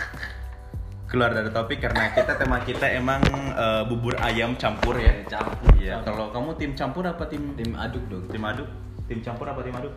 [1.10, 3.18] Keluar dari topik karena kita tema kita emang
[3.50, 5.10] eh, bubur ayam campur ya.
[5.26, 5.74] Campur.
[5.74, 6.06] Iya.
[6.06, 8.30] Kalau kamu tim campur apa tim Tim aduk dong.
[8.30, 8.68] tim aduk?
[9.10, 9.90] Tim campur apa tim aduk?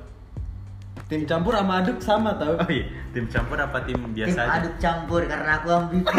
[1.06, 2.58] Tim campur sama aduk sama tau.
[2.58, 4.58] Oh iya, tim campur apa tim Tim biasa aja?
[4.58, 6.18] aduk campur karena aku ambivert.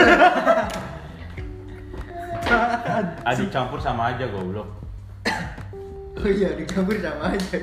[3.25, 4.69] Aduk campur sama aja goblok.
[6.21, 7.59] oh iya, aduk campur sama aja.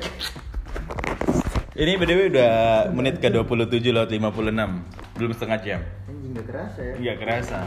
[1.72, 2.52] Ini BDW udah
[2.92, 6.94] menit ke 27 lewat 56 Belum setengah jam Anjing gak kerasa ya.
[7.00, 7.58] Nggak kerasa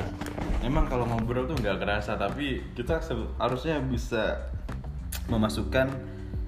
[0.61, 3.01] Emang kalau ngobrol tuh nggak kerasa Tapi kita
[3.41, 4.53] harusnya bisa
[5.25, 5.89] memasukkan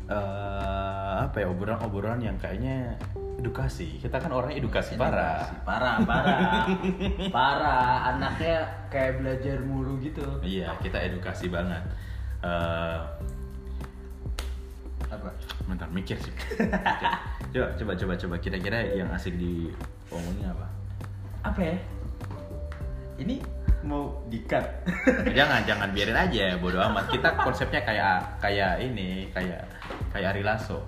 [0.08, 2.96] eh, apa ya obrolan-obrolan yang kayaknya
[3.38, 6.66] edukasi kita kan orang edukasi parah Parah, parah.
[7.30, 7.88] parah.
[8.10, 10.24] Anaknya kayak belajar mulu gitu.
[10.42, 11.84] iya kita edukasi banget
[12.38, 13.00] Eh,
[15.08, 15.30] Apa?
[15.66, 17.12] bentar mikir sih Mikir.
[17.50, 19.74] coba coba coba coba kira-kira yang asik di
[20.08, 20.68] omongin apa
[21.44, 21.76] Apa ya?
[23.18, 23.42] Ini
[23.82, 24.62] mau di-cut.
[25.32, 29.64] jangan jangan biarin aja bodo amat kita konsepnya kayak kayak ini kayak
[30.18, 30.82] kayak Ari Lasso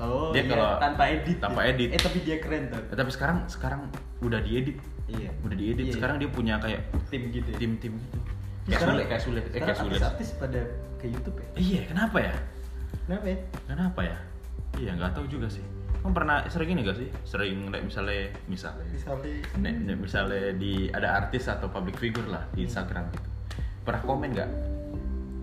[0.00, 1.36] Oh, Dia iya, kalau- tanpa edit.
[1.36, 1.76] tanpa ya?
[1.76, 1.88] edit.
[1.92, 2.80] Eh tapi dia keren tuh.
[2.88, 3.84] Eh, tapi sekarang sekarang
[4.24, 5.28] udah diedit Iya.
[5.44, 5.94] udah diedit Iya.
[5.98, 7.44] sekarang dia punya kayak tim gitu.
[7.52, 7.58] ya?
[7.58, 8.16] tim-tim gitu
[8.64, 10.60] kayak Sekarang- sulit kayak sulit eh, kayak sulit artis-artis pada
[10.96, 11.48] ke YouTube ya?
[11.58, 12.34] iya kenapa ya
[13.04, 13.38] Kenapa ya?
[13.66, 14.16] kenapa ya
[14.78, 15.64] iya nggak tahu juga sih
[16.00, 21.08] kamu pernah sering ini gak sih sering like, misalnya misalnya Misalnya nek misalnya di ada
[21.18, 23.28] artis atau public figure lah di Instagram gitu
[23.82, 24.50] pernah komen nggak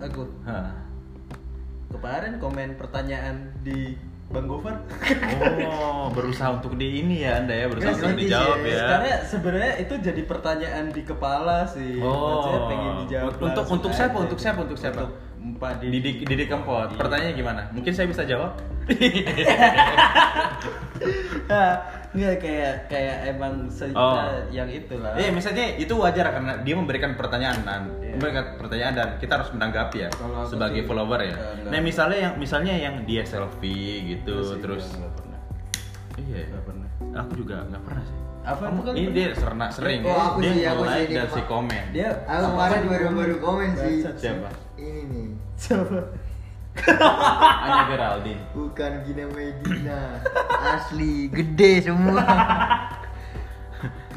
[0.01, 0.71] aku Hah.
[1.87, 3.95] Kemarin komen pertanyaan di
[4.27, 4.83] Bang Gofar.
[5.71, 8.75] oh berusaha untuk di ini ya anda ya berusaha untuk dijawab ya.
[8.75, 12.03] ya Karena sebenarnya itu jadi pertanyaan di kepala sih.
[12.03, 12.43] Oh.
[12.43, 13.31] Maksudnya pengen dijawab.
[13.39, 14.15] Untuk- untuk siapa?
[14.19, 14.23] aja.
[14.27, 14.59] Untuk siapa?
[14.67, 14.99] Untuk siapa?
[15.07, 15.15] Untuk
[15.63, 16.03] Pak Didi.
[16.03, 16.91] Didik Didik Kempot.
[16.91, 16.99] Iya.
[16.99, 17.61] Pertanyaannya gimana?
[17.71, 18.51] Mungkin saya bisa jawab.
[21.47, 21.79] Nah,
[22.17, 24.17] Nggak kayak kayak emang se- Oh.
[24.49, 25.13] yang itulah.
[25.13, 28.11] Eh, misalnya itu wajar karena dia memberikan pertanyaan dan Iya.
[28.11, 31.29] memberikan pertanyaan dan kita harus menanggapi ya Kalau sebagai sih, follower ya.
[31.29, 31.69] eh, enggak.
[31.69, 35.39] Nah, misalnya yang misalnya yang dia selfie gitu Nggak sih, terus pernah.
[36.17, 36.89] iya, pernah.
[37.15, 38.17] aku juga nggak pernah sih.
[38.41, 41.19] Apa Kamu- kan ini dia serna sering Oh, aku dia sih, aku nge-like sih, dia
[41.19, 41.85] dan si komen.
[41.91, 43.95] Dia Aku kemarin baru-baru komen sih.
[44.09, 44.49] Siapa?
[44.75, 45.27] Ini nih.
[45.53, 45.99] Siapa?
[47.65, 48.41] Anya Geraldine.
[48.53, 49.99] Bukan Gina Medina.
[50.61, 52.23] Asli gede semua.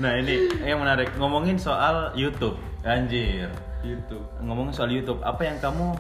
[0.01, 2.57] Nah, ini yang menarik ngomongin soal YouTube.
[2.81, 3.53] Anjir.
[3.81, 4.25] YouTube.
[4.45, 5.97] ngomongin soal YouTube, apa yang kamu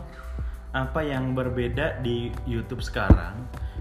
[0.70, 3.34] apa yang berbeda di YouTube sekarang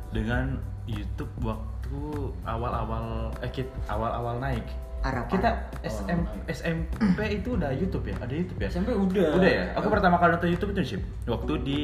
[0.10, 0.58] dengan
[0.89, 3.52] YouTube waktu awal-awal eh
[3.92, 4.65] awal-awal naik?
[5.00, 5.32] Harapan.
[5.32, 6.20] Kita Oh, SM,
[6.52, 8.15] SMP itu udah YouTube ya?
[8.20, 8.68] Ada YouTube ya?
[8.68, 9.32] SMP udah.
[9.39, 9.63] Udah ya?
[9.80, 11.82] Aku pertama kali nonton YouTube itu sih waktu di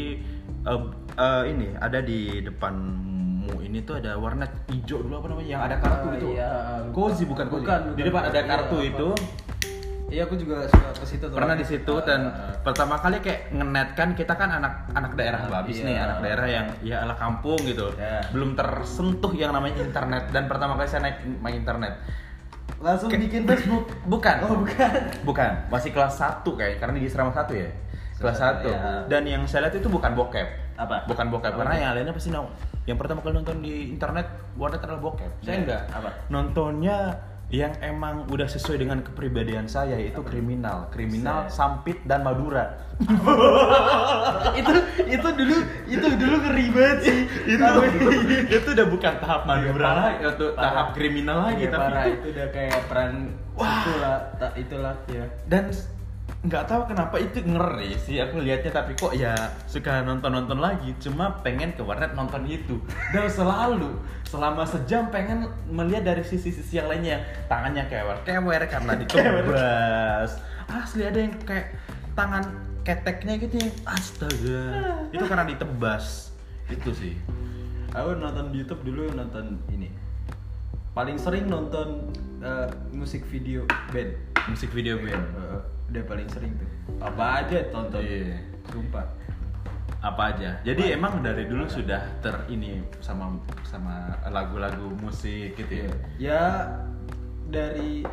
[0.65, 0.79] eh,
[1.15, 5.77] eh, ini ada di depanmu ini tuh ada warna hijau dulu apa namanya yang ada
[5.77, 6.27] kartu Ah, itu.
[6.31, 6.51] iya.
[6.89, 7.61] Cozy bukan cozy.
[7.61, 8.05] Bukan, Di bukan.
[8.05, 8.87] depan ada Iya, kartu apa.
[8.87, 9.09] itu.
[10.05, 11.33] Iya aku juga suka ke situ tuh.
[11.33, 15.41] pernah di situ dan Ah, pertama kali kayak ngenet kan kita kan anak anak daerah
[15.43, 15.83] Ah, babis iya.
[15.83, 18.21] nih anak daerah yang ya ala kampung gitu Ya.
[18.29, 21.97] belum tersentuh yang namanya internet dan pertama kali saya naik main internet
[22.77, 23.89] langsung bikin Facebook.
[24.13, 24.89] bukan Oh, bukan.
[25.23, 27.65] bukan masih kelas 1 kayak karena di Serama satu ya
[28.15, 28.79] kelas Kelas 1 satu, ya.
[29.05, 31.03] dan yang saya lihat itu bukan bokep Apa?
[31.05, 31.81] bukan bokep Apa karena tuh?
[31.81, 32.47] yang lainnya pasti no.
[32.83, 34.25] yang pertama kali nonton di internet
[34.55, 35.59] warnet adalah bokep saya Ya.
[35.61, 36.09] enggak Apa?
[36.29, 36.97] nontonnya
[37.47, 41.53] yang emang udah sesuai dengan kepribadian saya itu kriminal kriminal Set.
[41.55, 42.73] sampit dan madura
[44.55, 44.73] itu
[45.05, 47.19] itu dulu itu dulu ngeri banget sih.
[47.45, 47.61] itu
[48.49, 50.03] itu udah bukan tahap madura parah.
[50.09, 50.63] lagi itu Parah.
[50.63, 53.11] tahap kriminal lagi Iya, tapi parah, itu itu udah kayak peran
[53.55, 55.25] itulah tak itulah ya.
[55.45, 55.63] dan
[56.45, 59.33] nggak tahu kenapa itu ngeri sih aku lihatnya tapi kok ya
[59.65, 60.93] suka nonton nonton lagi.
[61.01, 62.77] Cuma pengen ke warnet nonton itu.
[63.09, 63.97] Dan selalu
[64.29, 67.25] selama sejam pengen melihat dari sisi-sisi yang lainnya.
[67.49, 70.37] Tangannya kewer kewer karena ditebas
[70.69, 71.77] asli ada yang kayak
[72.17, 72.43] tangan
[72.85, 74.63] keteknya gitu yang astaga.
[75.09, 76.29] Itu karena ditebas.
[76.69, 77.17] Itu sih.
[77.93, 79.89] Aku nonton di YouTube dulu nonton ini.
[80.93, 84.13] Paling sering nonton eh, musik video band.
[84.45, 85.25] musik video band.
[85.25, 86.69] Eh, udah paling sering tuh.
[87.01, 88.01] Apa aja tonton.
[88.01, 88.41] Iya.
[88.71, 89.05] Sumpah.
[90.05, 95.91] apa aja jadi emang dari dulu sudah ter ini sama sama lagu-lagu musik gitu ya
[96.21, 96.43] Ya
[97.49, 98.05] dari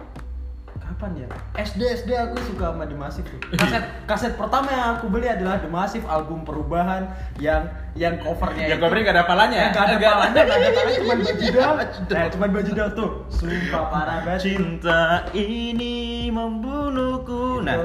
[0.83, 1.27] kapan ya?
[1.63, 3.41] SD SD aku suka sama The Massive tuh.
[3.55, 8.81] Kaset kaset pertama yang aku beli adalah The Massive album perubahan yang yang covernya Yang
[8.83, 9.63] covernya nggak ada palanya ya?
[9.63, 11.77] Yang nggak ada palanya, nggak ada palanya, cuma baju doang.
[12.13, 13.11] Eh, cuma baju doang tuh.
[13.31, 14.41] Sumpah parah banget.
[14.43, 17.79] cinta ini membunuhku nah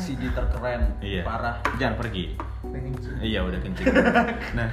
[0.00, 1.60] CD terkeren, iya parah.
[1.76, 2.32] jangan pergi
[3.20, 3.84] iya udah kencing
[4.58, 4.68] nah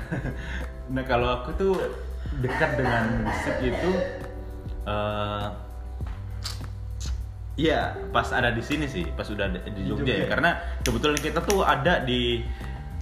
[0.87, 1.75] nah kalau aku tuh
[2.39, 3.91] dekat dengan musik itu
[4.87, 5.66] eh
[7.57, 7.81] Iya,
[8.13, 10.17] pas ada di sini sih, pas udah di di Jogja, ya.
[10.19, 10.25] Jogja.
[10.29, 12.45] Karena kebetulan kita tuh ada di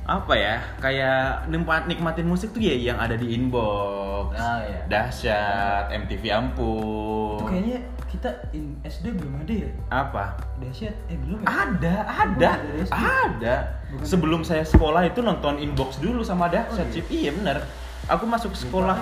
[0.01, 4.79] apa ya, kayak nikmat nikmatin musik tuh ya yang ada di inbox, Ah, iya.
[4.85, 9.69] dahsyat, MTV ampun, Itu kayaknya kita in SD belum ada ya?
[9.91, 10.23] apa?
[10.55, 11.47] Dahsyat, eh belum ya?
[11.49, 12.51] Ada, ada,
[12.93, 13.55] ada.
[13.91, 14.05] Bukan.
[14.05, 17.03] Sebelum saya sekolah itu nonton inbox dulu sama dahsyat Oh, iya.
[17.09, 17.57] Iya bener.
[18.05, 19.01] Aku masuk sekolah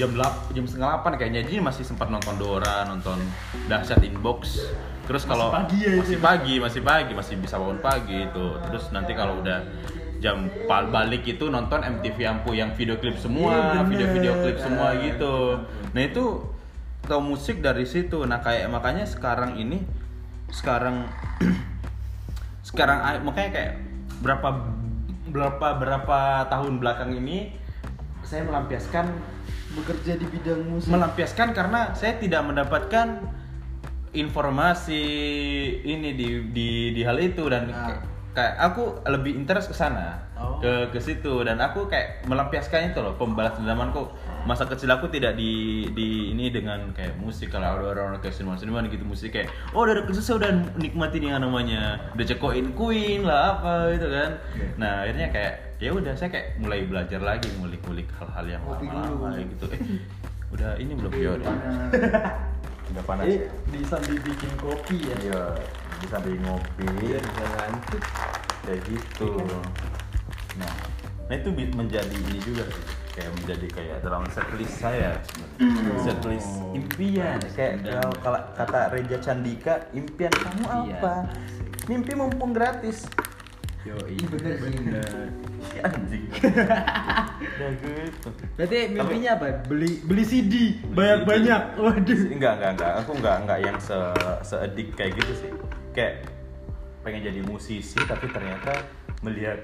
[0.00, 3.20] jam 8, jam setengah 8 kayaknya jadi masih sempat nonton Dora, nonton
[3.68, 4.64] dahsyat inbox.
[5.04, 8.46] Terus Masih kalau pagi ya masih pagi, masih pagi, masih bisa bangun pagi itu.
[8.64, 9.60] Terus nanti kalau udah
[10.24, 13.84] jam pal balik itu nonton MTV Ampu yang video klip Iya, semua, bener.
[13.88, 15.34] video-video klip semua Ah, gitu.
[15.92, 16.24] Nah itu
[17.04, 18.24] tahu musik dari situ.
[18.24, 19.82] Nah kayak makanya sekarang ini
[20.48, 21.10] sekarang
[22.68, 23.72] sekarang makanya kayak
[24.20, 24.48] berapa
[25.30, 27.54] berapa berapa tahun belakang ini
[28.22, 29.10] saya melampiaskan
[29.70, 30.90] Bekerja di bidang musik.
[30.90, 33.22] melampiaskan karena saya tidak mendapatkan
[34.10, 35.02] informasi
[35.80, 37.94] ini di di di hal itu dan Ah.
[38.30, 40.58] kayak- aku lebih interest ke sana Oh.
[40.58, 44.10] ke ke situ dan aku kayak melampiaskan itu loh pembalas dendamanku
[44.42, 45.52] masa kecil aku tidak di
[45.90, 49.84] di ini dengan kayak musik kalau ada orang kayak seniman seniman gitu musik kayak oh
[49.84, 54.66] dari kecil saya udah nikmatin yang namanya udah cekoin Queen lah apa gitu kan Oke.
[54.76, 59.64] nah akhirnya kayak ya udah saya kayak mulai belajar lagi ngulik-ngulik hal-hal yang lama-lama gitu.
[59.72, 59.80] Eh
[60.52, 61.12] udah ini belum?
[61.16, 61.52] Ya udah
[62.92, 63.04] udah.
[63.08, 63.24] panas.
[63.24, 65.16] Eh, di sambil bikin kopi ya.
[65.24, 65.42] iya
[66.04, 66.84] bisa sambil ngopi.
[67.00, 68.02] Bisa ngantuk.
[68.68, 69.28] kayak gitu.
[70.60, 70.72] Nah
[71.30, 72.84] nah itu menjadi ini juga sih.
[73.10, 75.16] Kayak menjadi kayak dalam setlist saya
[76.04, 77.40] setlist impian.
[77.56, 81.24] Kayak kalau kalau kata Reja Candika impian kamu apa?
[81.88, 83.08] Mimpi mumpung gratis
[83.80, 85.80] Yo, Iya, bener sih.
[85.80, 88.28] Anjing ya gitu
[88.60, 89.46] Berarti mimpinya apa?
[89.64, 90.54] Beli beli CD
[90.84, 91.62] banyak-banyak.
[91.80, 92.20] Waduh.
[92.28, 93.96] enggak enggak enggak aku enggak enggak yang se
[94.42, 95.50] seedik kayak gitu sih
[95.90, 96.28] kayak
[97.00, 98.84] pengen jadi musisi tapi ternyata
[99.20, 99.56] melihat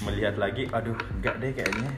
[0.00, 1.90] melihat lagi aduh enggak deh kayaknya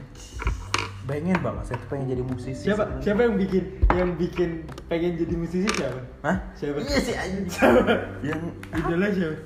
[1.05, 3.03] pengen banget saya tuh pengen jadi musisi Siapa sebenarnya.
[3.05, 4.49] siapa yang bikin yang bikin
[4.89, 6.01] pengen jadi musisi siapa?
[6.25, 6.37] Hah?
[6.57, 6.77] Siapa?
[6.81, 7.45] Iya sih anjing.
[7.45, 7.93] Siapa?
[8.25, 8.41] yang
[8.73, 9.37] Idola siapa?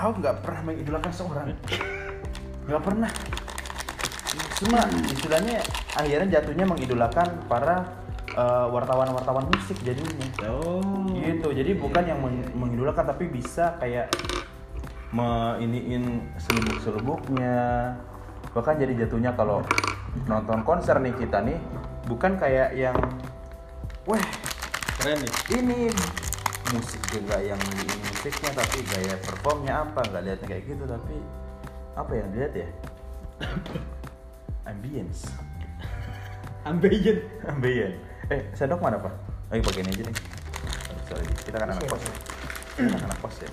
[0.00, 1.46] Aku nggak pernah mengidolakan seorang.
[2.64, 3.10] Nggak pernah.
[4.56, 4.80] Cuma
[5.12, 5.60] istilahnya
[5.92, 7.84] akhirnya jatuhnya mengidolakan para
[8.32, 10.26] eh, wartawan-wartawan musik jadinya.
[10.48, 10.80] Oh.
[11.20, 11.52] gitu.
[11.52, 14.08] Jadi bukan yang meng- mengidolakan tapi bisa kayak
[15.10, 17.58] meiniin selubuk selubuknya
[18.54, 19.62] bahkan jadi jatuhnya kalau
[20.26, 21.58] nonton konser nih kita nih
[22.06, 22.94] bukan kayak yang
[24.06, 24.22] weh
[24.98, 25.32] Keren nih.
[25.58, 25.78] ini
[26.74, 31.16] musik juga yang di musiknya tapi gaya performnya apa nggak lihatnya kayak gitu tapi
[31.96, 32.68] apa yang dilihat ya?
[34.70, 35.32] Ambience.
[36.68, 37.24] Ambeien.
[37.50, 37.96] ambience.
[38.28, 39.14] Eh sendok mana pak?
[39.48, 40.16] Lagi pakai ini aja deh
[41.10, 42.14] sorry kita kan anak kos ya.
[42.78, 43.50] Kita kan anak kos ya.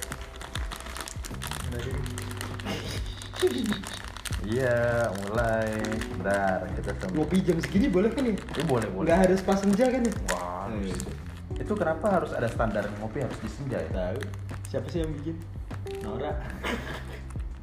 [4.46, 4.78] Iya
[5.26, 5.72] mulai.
[6.14, 7.26] Bentar kita tunggu.
[7.26, 8.38] Ngopi jam segini boleh kan nih?
[8.38, 9.08] ini boleh boleh.
[9.10, 10.14] Nggak harus pas senja kan nih?
[10.30, 10.98] wah Iya.
[11.58, 13.90] itu kenapa harus ada standar ngopi harus di senja ya?
[13.90, 14.20] Tahu.
[14.68, 15.36] Siapa sih yang bikin?
[16.02, 16.32] Nora.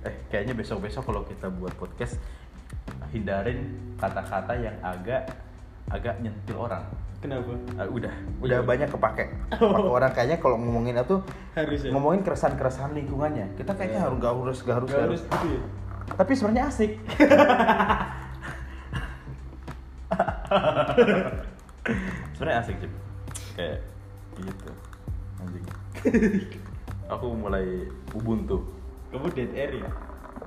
[0.05, 2.21] Eh, kayaknya besok-besok kalau kita buat podcast
[3.09, 5.33] hindarin kata-kata yang agak
[5.89, 6.85] agak nyentil orang.
[7.25, 7.57] Kenapa?
[7.81, 8.69] Ah, udah, udah Iya.
[8.69, 9.25] banyak kepake.
[9.49, 11.25] Kepake orang kayaknya kalau ngomongin itu
[11.57, 11.89] Harus ya?
[11.89, 13.57] ngomongin keresahan-keresahan lingkungannya.
[13.57, 14.13] Kita kayaknya Iya.
[14.13, 15.61] harus gak harus gak harus, Nggak gak harus gitu ya?
[16.21, 16.93] Tapi sebenarnya asik.
[22.37, 22.93] sebenarnya asik Cip.
[23.57, 23.79] Kayak
[24.37, 24.71] gitu.
[25.41, 25.65] Anjing.
[27.13, 28.65] Aku mulai ubuntu.
[29.13, 29.91] Kamu dead air ya?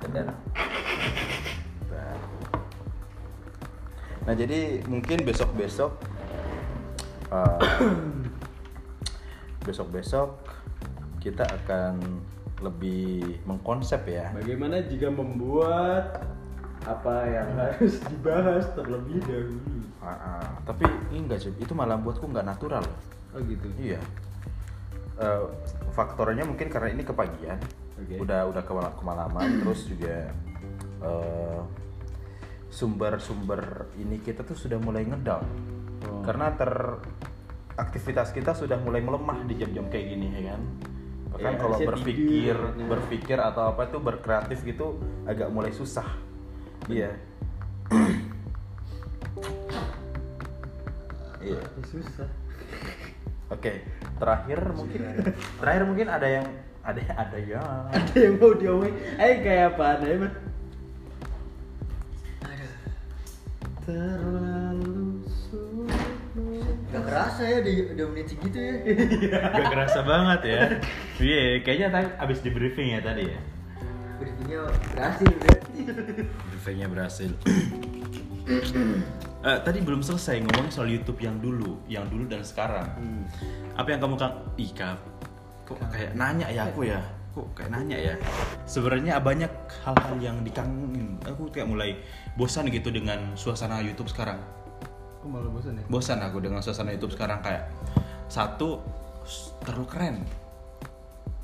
[0.02, 0.26] Benar.
[4.28, 5.88] Nah jadi mungkin besok-besok
[7.32, 7.60] uh,
[9.66, 10.36] besok-besok
[11.24, 11.96] kita akan
[12.60, 14.28] lebih mengkonsep ya.
[14.36, 16.28] Bagaimana jika membuat
[16.84, 19.80] apa yang harus dibahas terlebih dahulu?
[20.04, 20.48] Ah, ah.
[20.68, 22.84] Tapi ini enggak sih, itu malah buatku nggak natural.
[23.32, 23.64] Oh gitu.
[23.80, 23.96] Iya.
[25.18, 25.44] Eh,
[25.90, 27.58] faktornya mungkin karena ini kepagian,
[27.98, 28.22] Oke.
[28.22, 30.30] udah udah kemala- kemalaman, terus juga
[31.02, 31.60] eh,
[32.70, 35.46] sumber-sumber ini kita tuh sudah mulai ngedown
[35.98, 36.22] Oh.
[36.22, 36.70] karena ter
[37.74, 40.62] aktivitas kita sudah mulai melemah di jam-jam kayak gini ya kan.
[41.34, 42.86] Bahkan Ya, kalau berpikir, tidur, nah.
[42.88, 44.86] berpikir atau apa itu berkreatif gitu
[45.26, 46.06] agak mulai susah.
[46.86, 47.18] Iya.
[51.38, 51.58] Iya.
[51.58, 52.28] Ya, susah.
[53.48, 53.80] Oke,
[54.20, 55.00] terakhir mungkin
[55.56, 56.46] terakhir mungkin ada yang
[56.84, 58.94] ada ada yang Ada yang mau diomongin?
[59.16, 59.84] Ayo kayak apa?
[59.96, 60.22] Ada yang
[62.44, 62.72] Aduh.
[63.88, 66.76] terlalu sulit.
[66.92, 68.74] Gak kerasa ya udah, udah menit segitu ya.
[69.32, 70.60] gak kerasa banget ya.
[71.16, 73.40] Iya, kayaknya tadi abis di briefing ya tadi ya.
[74.20, 74.60] Briefingnya
[74.92, 75.32] berhasil.
[76.52, 77.30] Briefingnya berhasil.
[79.38, 82.90] Eh, tadi belum selesai ngomongin soal YouTube yang dulu, yang dulu dan sekarang.
[82.98, 83.22] Hmm.
[83.78, 84.32] Apa yang kamu kan?
[84.58, 84.98] Ih, Kak,
[85.62, 86.98] kok kayak nanya ya aku ya?
[87.38, 88.14] Kok kayak nanya ya?
[88.66, 89.52] Sebenarnya banyak
[89.86, 91.22] hal-hal yang dikangenin.
[91.22, 92.02] Aku kayak mulai
[92.34, 94.42] bosan gitu dengan suasana YouTube sekarang.
[95.22, 95.84] Kok malah bosan ya?
[95.90, 97.66] bosan aku dengan suasana YouTube sekarang kayak
[98.30, 98.78] satu
[99.66, 100.16] terlalu keren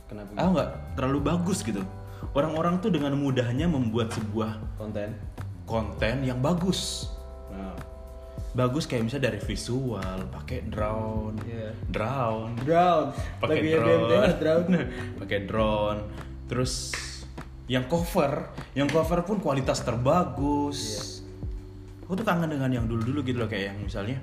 [0.07, 0.31] Kenapa?
[0.37, 1.83] aku nggak terlalu bagus gitu
[2.39, 5.17] orang-orang tuh dengan mudahnya membuat sebuah konten.
[5.67, 7.11] konten yang bagus
[7.47, 7.77] Nah.
[8.51, 11.71] bagus kayak misalnya dari visual pakai drone Iya.
[11.85, 13.11] drone Drone.
[13.37, 14.75] pakai drone drone.
[15.19, 16.01] pakai drone
[16.47, 16.95] terus
[17.67, 21.03] yang cover yang cover pun kualitas terbagus Iya.
[22.01, 24.19] aku tuh kangen dengan yang dulu-dulu gitu loh kayak yang misalnya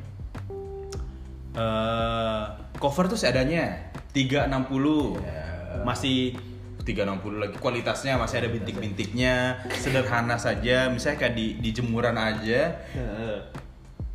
[1.52, 2.44] eh
[2.78, 5.84] cover tuh seadanya 360 Iya.
[5.84, 6.36] masih
[6.84, 7.56] 360 lagi.
[7.62, 10.90] Kualitasnya masih ada bintik-bintiknya sederhana saja.
[10.90, 12.82] Misalnya kayak di, di jemuran aja.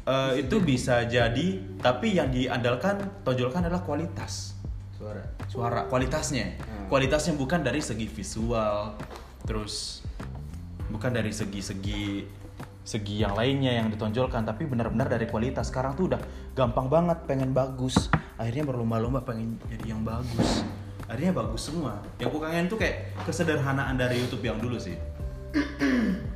[0.06, 4.54] Eh, itu bisa jadi tapi yang diandalkan tonjolkan adalah kualitas.
[4.94, 5.22] Suara.
[5.50, 6.56] suara kualitasnya.
[6.56, 6.86] Hmm.
[6.88, 8.96] kualitasnya bukan dari segi visual
[9.44, 10.00] terus
[10.88, 12.24] bukan dari segi-segi
[12.80, 15.74] segi yang lainnya yang ditonjolkan tapi benar-benar dari kualitas.
[15.74, 16.22] Sekarang tuh udah
[16.54, 18.06] gampang banget pengen bagus.
[18.38, 20.62] Akhirnya berlomba-lomba pengen jadi yang bagus
[21.06, 24.94] akhirnya bagus semua yang aku kangen tuh kayak kesederhanaan dari YouTube yang dulu sih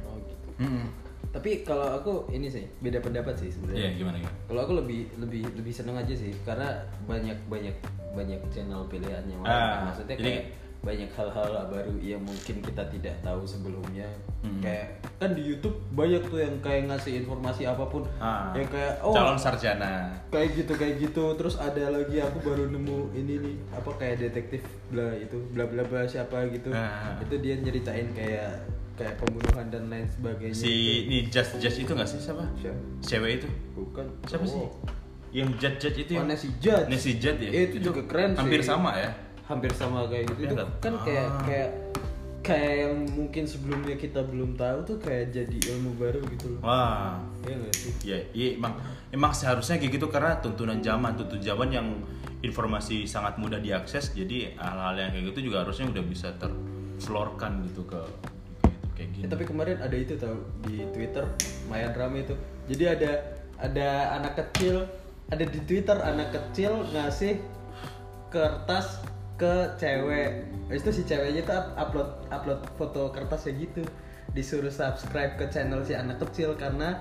[0.07, 0.47] Oh gitu.
[0.63, 0.87] Mm-mm.
[1.31, 3.87] Tapi kalau aku ini sih beda pendapat sih sebenarnya.
[3.87, 7.77] Iya, gimana gimana Kalau aku lebih lebih lebih seneng aja sih karena banyak banyak
[8.11, 9.47] banyak channel pilihannya orang.
[9.47, 10.45] Ah, Maksudnya jadi kayak
[10.81, 14.09] banyak hal-hal baru yang mungkin kita tidak tahu sebelumnya
[14.41, 14.59] Hmm.
[14.59, 18.97] kayak kan di YouTube banyak tuh yang kayak ngasih informasi apa pun Ah, yang kayak
[18.99, 23.57] oh calon sarjana kayak gitu kayak gitu terus ada lagi aku baru nemu ini nih
[23.71, 27.21] apa kayak detektif bla itu bla bla bla siapa gitu Ah.
[27.21, 28.65] itu dia nyeritain kayak
[28.97, 30.73] kayak pembunuhan dan lain sebagainya si
[31.05, 32.81] ini judge judge itu nggak sih siapa Siapa?
[33.01, 34.73] cewek itu bukan siapa sih cowok.
[35.31, 36.89] yang judge judge itu Oh, yang Nancy Judge.
[36.89, 38.67] Nancy Judge ya Itu juga keren hampir sih.
[38.67, 39.13] sama ya
[39.45, 40.97] hampir sama kayak gitu Iya itu kan kayak Ah.
[41.05, 41.69] kayak kayak
[42.43, 47.55] yang mungkin sebelumnya kita belum tahu tuh kayak jadi ilmu baru gitu loh wah ya
[47.55, 48.81] nggak sih Ya, iya emang
[49.13, 51.87] emang seharusnya kayak gitu karena tuntunan zaman, tuntunan zaman yang
[52.41, 57.85] informasi sangat mudah diakses, jadi hal-hal yang kayak gitu juga harusnya udah bisa terflorkan gitu
[57.85, 59.29] ke gitu, kayak Ya, gini.
[59.29, 61.25] tapi kemarin ada itu tau di Twitter
[61.69, 62.33] lumayan rame itu.
[62.73, 63.11] Jadi ada
[63.61, 64.89] ada anak kecil
[65.29, 67.37] ada di Twitter anak kecil ngasih
[68.33, 69.05] kertas
[69.41, 70.45] ke cewek.
[70.69, 73.81] Habis itu si ceweknya tuh up- upload upload foto kertasnya gitu.
[74.31, 77.01] Disuruh subscribe ke channel si anak kecil karena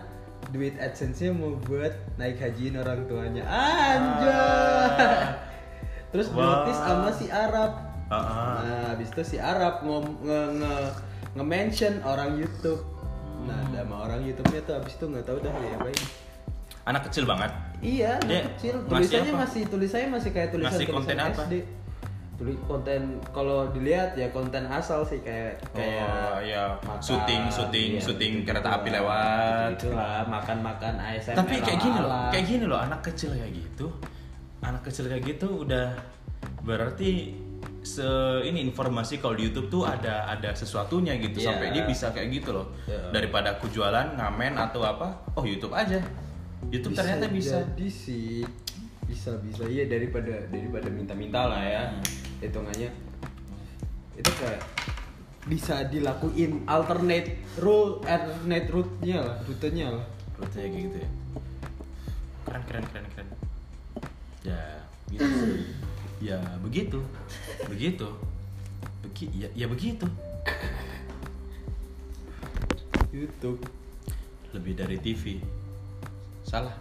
[0.49, 3.43] duit AdSense-nya mau buat naik hajiin orang tuanya.
[3.43, 4.31] Anjay.
[4.31, 5.35] Ah.
[6.09, 7.71] Terus notice sama si Arab.
[8.09, 8.55] Ah, ah.
[8.65, 10.75] Nah, habis itu si Arab ngom, nge, nge,
[11.37, 12.81] nge-mention orang YouTube.
[13.45, 13.77] Nah, Hmm.
[13.77, 15.89] nama orang YouTube-nya tuh habis itu nggak tahu dah ya apa
[16.89, 17.51] Anak kecil banget.
[17.79, 18.75] Iya, anak Dia kecil.
[18.89, 21.43] Tulisannya masih tulisannya masih kayak tulisan Ngasih tulisan konten apa?
[22.39, 27.89] Tulis konten kalau dilihat ya konten asal sih kayak kayak Oh, ya, makan, syuting, syuting,
[27.91, 29.69] iya, syuting gitu-gitu kereta api lewat.
[29.75, 31.35] gitu lah, makan-makan ASMR.
[31.35, 33.91] Tapi kayak gini loh, kayak gini loh anak kecil kayak gitu.
[34.61, 35.99] Anak kecil kayak gitu udah
[36.61, 37.35] berarti
[37.79, 38.03] se
[38.41, 41.47] ini informasi kalau di YouTube tuh ada ada sesuatunya gitu Iya.
[41.51, 42.71] sampai dia bisa kayak gitu loh.
[42.85, 43.11] Iya.
[43.11, 45.99] Daripada aku jualan ngamen atau apa, oh YouTube aja.
[46.67, 47.63] YouTube ternyata bisa.
[47.65, 48.43] jadi sih
[49.01, 52.03] bisa bisa iya daripada daripada minta-minta lah ya Hmm.
[52.39, 52.91] Hitungannya
[54.15, 54.63] itu kayak
[55.47, 60.05] bisa dilakuin alternate rule alternate route-nya lah rutenya lah
[60.39, 61.09] Rutenya kayak gitu ya.
[62.47, 63.27] Keren keren keren keren.
[64.47, 64.63] Ya,
[65.11, 65.59] gitu sih.
[66.23, 67.03] Ya begitu.
[67.67, 68.07] Begitu.
[69.03, 70.07] Begi ya, ya begitu.
[73.11, 73.59] YouTube
[74.55, 75.43] Lebih dari TV.
[76.47, 76.73] Salah.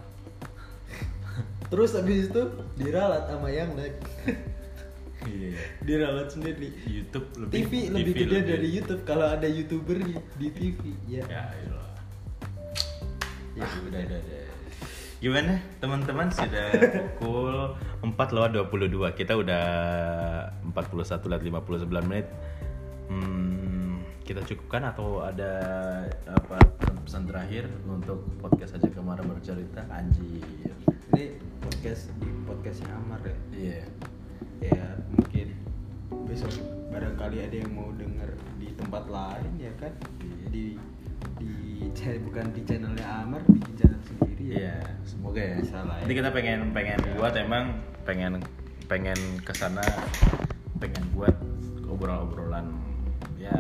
[1.69, 2.43] terus habis itu
[2.81, 4.01] diralat sama yang naik
[5.27, 5.59] Iya.
[5.83, 6.71] diralat sendiri.
[6.87, 9.03] YouTube lebih TV lebih gede dari YouTube.
[9.03, 11.25] Kalau ada youtuber di, di TV ya.
[11.27, 11.91] Ya, iyalah.
[13.59, 14.47] ya udah udah udah.
[15.19, 15.59] Gimana?
[15.83, 16.67] Teman-teman sudah
[17.19, 17.75] pukul
[18.07, 19.65] 4 lewat 22 Kita udah
[20.71, 22.27] 41 lewat 59 menit.
[23.11, 25.51] Hmm, Kita cukupkan atau ada
[26.29, 26.61] apa
[27.03, 29.83] pesan terakhir untuk podcast aja kemarin bercerita?
[29.91, 30.71] Anjir.
[31.17, 33.35] Ini podcast di podcastnya Amar ya?
[33.51, 33.83] Iya
[34.63, 35.55] ya mungkin
[36.27, 36.53] besok
[36.89, 39.93] barangkali ada yang mau denger di tempat lain ya kan?
[40.51, 40.77] Di
[41.39, 41.47] di
[41.95, 44.57] cha- bukan di channelnya Amar bikin channel sendiri ya.
[44.59, 45.57] Iya, semoga ya.
[45.63, 46.07] Bisa lah ya.
[46.07, 48.43] Kita pengen pengen buat emang pengen
[48.89, 49.85] pengen ke sana
[50.81, 51.35] pengen buat
[51.85, 52.71] obrolan-obrolan
[53.37, 53.53] ya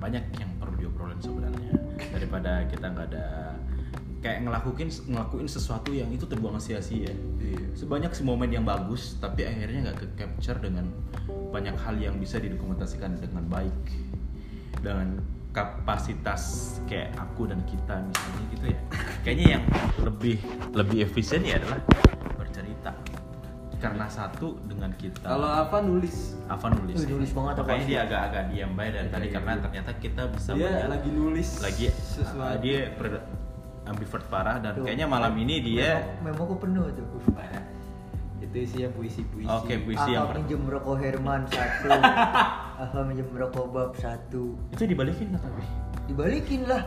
[0.00, 1.72] banyak yang perlu diobrolin sebenarnya.
[2.14, 3.49] Daripada kita nggak ada
[4.20, 7.08] kayak ngelakuin ngelakuin sesuatu yang itu terbuang sia-sia.
[7.40, 7.72] Iya.
[7.72, 10.88] Sebanyak si momen yang bagus tapi akhirnya nggak ke capture dengan
[11.50, 13.74] banyak hal yang bisa didokumentasikan dengan baik
[14.80, 15.18] dengan
[15.50, 18.80] kapasitas kayak aku dan kita misalnya gitu ya
[19.26, 19.64] kayaknya yang
[19.98, 20.36] lebih
[20.78, 21.82] lebih efisien ya adalah
[22.38, 22.94] bercerita
[23.82, 27.62] karena satu dengan kita kalau apa nulis Ava nulis nulis banget Ava.
[27.66, 29.62] makanya dia agak-agak diam baik dari tadi Iya, karena iya.
[29.66, 33.24] ternyata kita bisa dia lagi nulis lagi sesuatu uh, dia per-
[33.90, 34.84] ambivert parah dan Tuh.
[34.84, 37.04] kayaknya malam ini dia Memo aku penuh tuh.
[37.30, 37.64] Parah.
[38.44, 41.90] itu isinya puisi-puisi Oke, puisi yang minjem rokok Herman satu.
[42.82, 44.56] Apa minjem rokok Bab satu.
[44.70, 45.62] itu dibalikin nggak tapi
[46.06, 46.82] Dibalikin lah.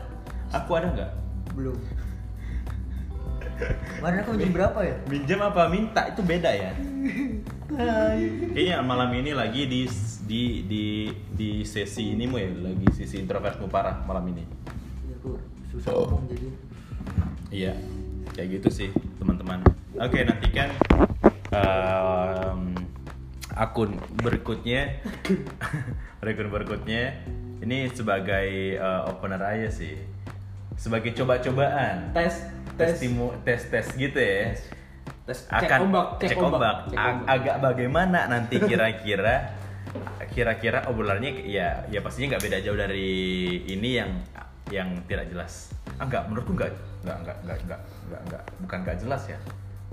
[0.49, 1.11] aku ada nggak
[1.53, 1.77] Belum.
[3.93, 4.95] Kemarin aku minjem berapa ya?
[5.05, 6.71] minjem apa minta itu beda ya
[8.49, 9.81] kayaknya malam ini lagi di
[10.23, 10.83] di di
[11.29, 14.43] di sesi ini mu ya lagi sisi introvertmu parah malam ini
[15.03, 15.37] Ya, aku
[15.69, 16.05] susah Oh.
[16.07, 16.47] ngomong jadi.
[17.53, 17.77] Iya,
[18.33, 19.61] kayak gitu sih teman-teman.
[19.95, 20.73] Oke, nantikan
[21.53, 22.73] em,
[23.53, 24.97] akun berikutnya,
[26.21, 27.13] akun berikutnya.
[27.61, 29.95] Ini sebagai eh, opener aja sih,
[30.75, 32.43] sebagai coba-cobaan, tes
[32.75, 34.51] tes tes timu, tes tes gitu ya.
[35.23, 36.77] tes cek Akan ombak cek ombak.
[36.89, 37.31] cek Ag- ombak.
[37.31, 39.55] agak bagaimana nanti kira-kira,
[40.27, 43.07] kira-kira obrolannya ya, ya pastinya nggak beda jauh dari
[43.63, 44.11] ini yang
[44.73, 45.69] yang tidak jelas.
[45.95, 46.73] Ah, enggak, menurutku enggak,
[47.05, 49.39] enggak, enggak, enggak, enggak, enggak, enggak, bukan enggak jelas ya.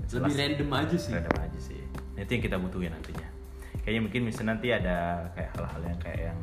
[0.01, 0.27] Jelas.
[0.27, 1.81] lebih random aja sih Random aja sih.
[2.17, 3.27] Nah, Itu yang kita butuhin nantinya.
[3.81, 4.97] kayaknya mungkin misalnya nanti ada
[5.31, 6.39] kayak hal-hal yang kayak yang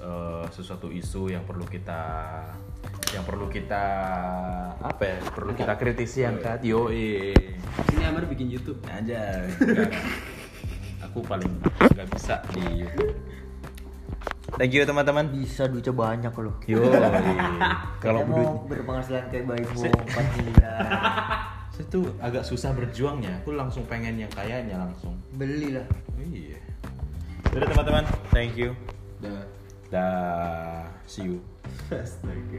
[0.00, 2.02] eh, sesuatu isu yang perlu kita
[3.10, 3.84] yang perlu kita
[4.78, 6.86] apa ya perlu kita kritisi angkat yo
[7.90, 8.78] Sini Amar bikin YouTube.
[8.86, 9.42] aja
[11.04, 11.50] aku paling
[11.80, 13.14] nggak bisa di YouTube
[14.54, 16.54] thank you teman-teman Bisa duitnya banyak loh.
[16.64, 16.80] yo
[18.04, 20.80] kalau duit mau berpenghasilan kayak Bayi Se- 4 miliar.
[21.72, 25.86] saya tuh agak susah berjuangnya aku langsung pengen yang kayaknya langsung Beli lah.
[26.20, 26.58] iya
[27.48, 28.74] Udah teman-teman thank you
[29.18, 29.44] Dah.
[29.88, 31.38] dah see you
[31.90, 32.58] Astaga.